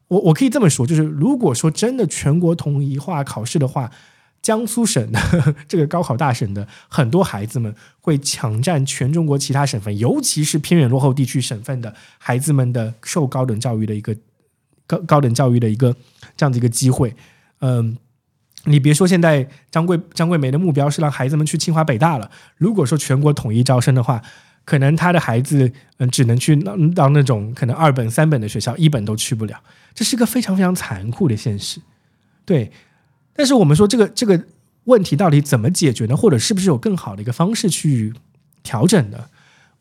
[0.10, 3.90] 我我可以这么说，就是如果说真的全国统一化考试的话，
[4.42, 5.20] 江苏省的
[5.68, 14.16] 这个高考大省的很多孩子们会抢占全中国其他省份，尤其是偏远落后地区省份的孩子们的受高等教育的一个
[14.86, 15.96] 高高等教育的一个
[16.36, 17.16] 这样的一个机会。
[17.62, 17.98] 嗯，
[18.66, 24.22] 你别说现在张桂张桂梅的目标是让孩子们去清华北大了，如果说全国统一招生的话，
[24.66, 29.60] 可能他的孩子嗯只能去到到那种可能二本三本的学校，一本都去不了，
[29.96, 31.82] 这是一个非常非常残酷的现实。
[32.46, 32.72] 对，
[33.34, 34.44] 但是我们说这个这个
[34.84, 36.16] 问题到底怎么解决呢？
[36.16, 38.14] 或者是不是有更好的一个方式去
[38.62, 39.30] 调整的？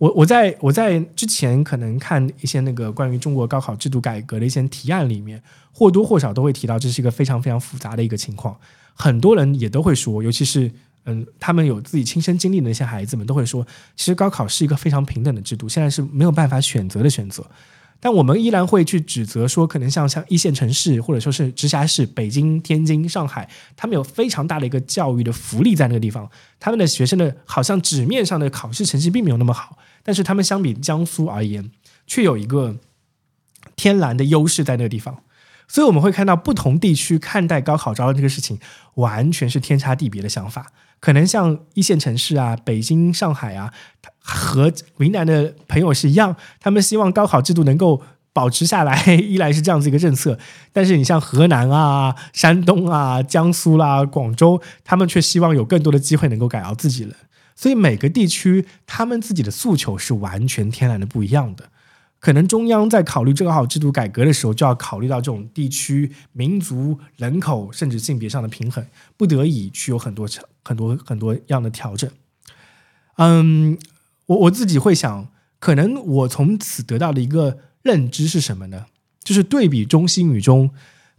[0.01, 8.57] 我我在我在之前可能看一些那个关于中国高考制度改革的一些提案里面，或多或少都会提到这是一个非常非常复杂的一个情况。
[8.95, 10.73] 很多人也都会说，尤其是
[11.05, 13.63] 嗯，他们有自己亲身经历的那些孩子们都会说，
[13.95, 17.45] 其实高考是一个非常平等的制度，现在是没有办法选择的选择。
[18.03, 23.47] 但我们依然会去指责说，可能像像一线城市或者说是直辖市，北京、天津、上海，
[23.77, 26.27] 他们有非常大的一个教育的福利在那个地方，
[26.59, 31.71] 他们的学生的好像纸面上的考试成绩并没有那么好，但是他们相比江苏而言，
[32.07, 32.77] 却有一个
[33.77, 35.23] 天然的优势在那个地方。
[35.69, 38.59] 所以我们会看到不同地区看待高考招生这个事情，
[38.95, 40.67] 完全是天差地别的想法。
[40.99, 43.73] 可能像一线城市啊，北京、上海啊，
[44.19, 48.03] 和云南的朋友是一样，他们希望高考制度能够
[48.33, 50.37] 保持下来，一来是这样子一个政策。
[50.73, 57.15] 但是你像河南啊、山东啊、江苏啦、广州，他们却希望有更多的机会能够改造自己了。
[57.61, 61.69] 所以每个地区他们自己的诉求是完全天然的不一样的。
[62.19, 68.83] 可能中央在考虑这个好制度改革的时候，就要考虑到这种地区、民族、人口甚至性别上的平衡，
[69.19, 70.27] 不得已去有很多
[70.65, 72.11] 很多很多样的调整。
[73.17, 73.77] 嗯，
[74.25, 75.29] 我我自己会想，
[75.59, 78.87] 可能我从此得到的一个认知是什么呢？
[79.23, 80.71] 就是对比中西女中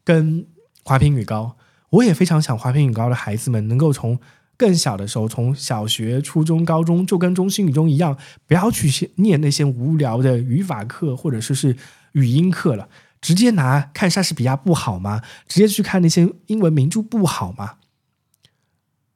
[0.04, 0.48] 跟
[0.84, 1.56] 华坪女高，
[1.92, 4.20] 我也非常想华坪女高的孩子们能够从
[4.62, 8.16] 更小的时候，从小学、初中、高中就跟中心语中一样，
[8.46, 11.76] 不要去念那些无聊的语法课或者说是
[12.12, 12.88] 语音课了，
[13.20, 15.24] 直接拿看莎士比亚不好吗？
[15.48, 17.78] 直接去看那些英文名著不好吗？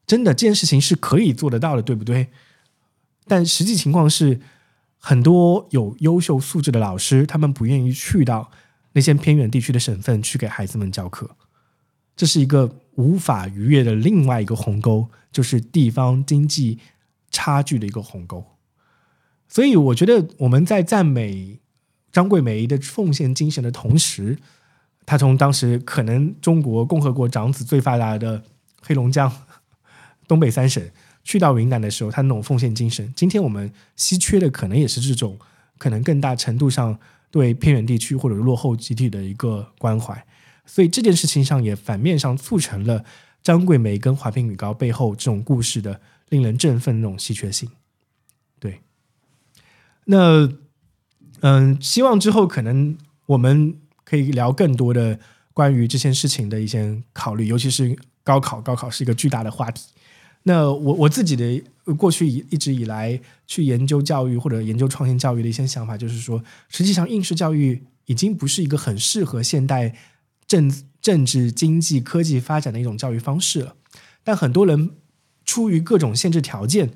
[0.07, 2.29] 真的，这件事情是可以做得到的，对不对？
[3.27, 4.41] 但实际情况是，
[4.97, 8.49] 很多有优秀素质的老师，他们不愿意去到
[8.93, 11.35] 那些偏远地区的省份去给孩子们教课，
[12.15, 16.79] 这是一个无法逾越的另外一个鸿沟，就是地方经济
[17.31, 18.43] 差距的一个鸿沟。
[19.47, 21.59] 所以，我觉得我们在赞美
[22.11, 24.37] 张桂梅的奉献精神的同时，
[25.05, 28.43] 她从当时可能中国共和国长子最发达的
[28.81, 29.31] 黑龙江、
[30.27, 30.83] 东北三省。
[31.23, 35.39] 去到云南的时候，他那种奉献精神，今天我们稀缺的可能也是这种
[35.79, 36.99] 可能更大程度上
[37.31, 40.23] 对偏远地区或者落后集体的一个关怀。
[40.65, 43.05] 所以这件事情上也反面上促成了
[43.43, 47.69] 张桂梅跟华坪女高背后这种故事的令人振奋那种稀缺性。
[48.59, 48.81] 对，
[50.05, 50.49] 那
[51.41, 52.97] 嗯，希望之后可能
[53.27, 55.19] 我们可以聊更多的
[55.53, 59.85] 关于这件事情的一些考虑，尤其是高考，高考是一个巨大的话题。
[60.43, 61.63] 那我我自己的
[61.97, 69.95] 过去一一直以来去研究教育或者研究创新教育的一些想法，就是说，实际上应试教育已经不是一个很适合现代
[70.47, 73.75] 政政治、经济、科技发展的一种教育方式了。
[74.23, 74.91] 但很多人
[75.43, 76.91] 出于各种限制条件，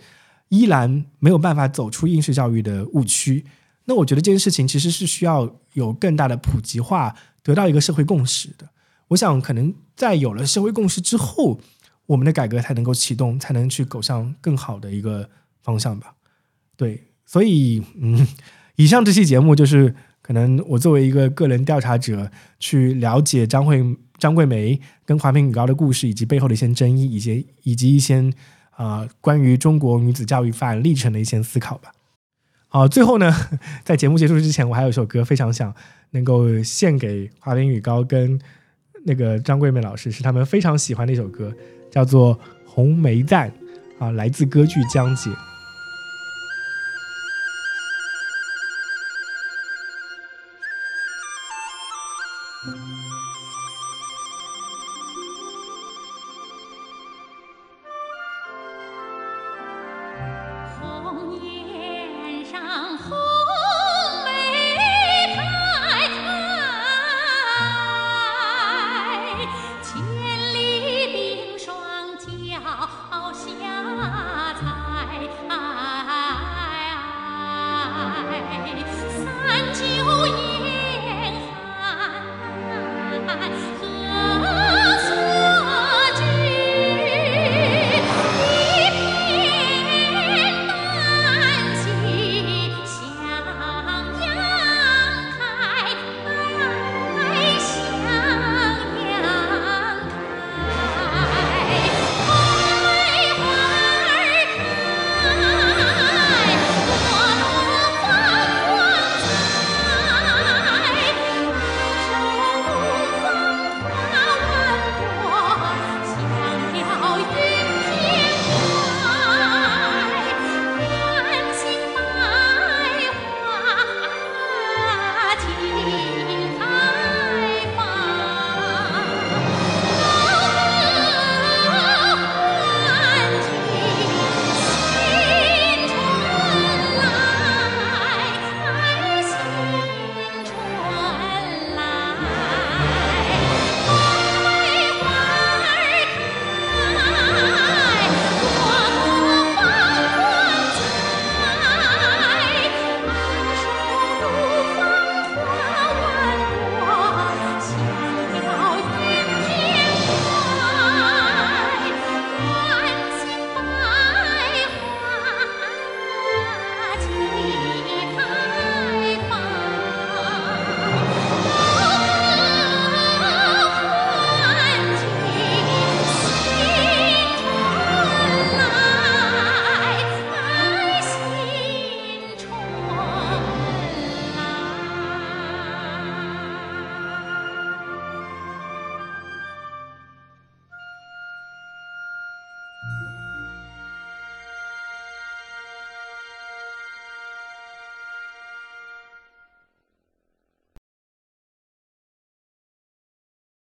[0.50, 3.46] 依然没有办法走出应试教育的误区。
[3.86, 8.70] 那我觉得这件事情其实是需要有更大的普及化，得到一个社会共识的。
[9.10, 11.60] 我想，可能在有了社会共识之后。
[12.10, 15.30] 我们的改革才能够启动，才能去走向更好的一个
[15.62, 16.16] 方向吧。
[16.76, 18.28] 对，所以嗯，
[18.78, 19.96] 以上这期节目就是
[20.30, 22.30] 可能我作为一个个人调查者，
[22.60, 23.84] 去了解张惠
[24.20, 28.32] 张桂梅跟华坪女高的故事，以及背后的一些争议，以及以及一些
[28.70, 31.92] 啊关于中国女子教育发展历程的一些思考吧。
[32.68, 33.34] 好，最后呢，
[33.84, 35.74] 在节目结束之前，我还有一首歌非常想
[36.12, 38.40] 能够献给华坪女高跟
[39.06, 41.52] 那个张桂梅老师，是他们非常喜欢的一首歌。
[41.90, 42.38] 叫做
[42.68, 43.52] 《红梅赞》，
[44.06, 45.32] 啊，来自歌剧《江姐》。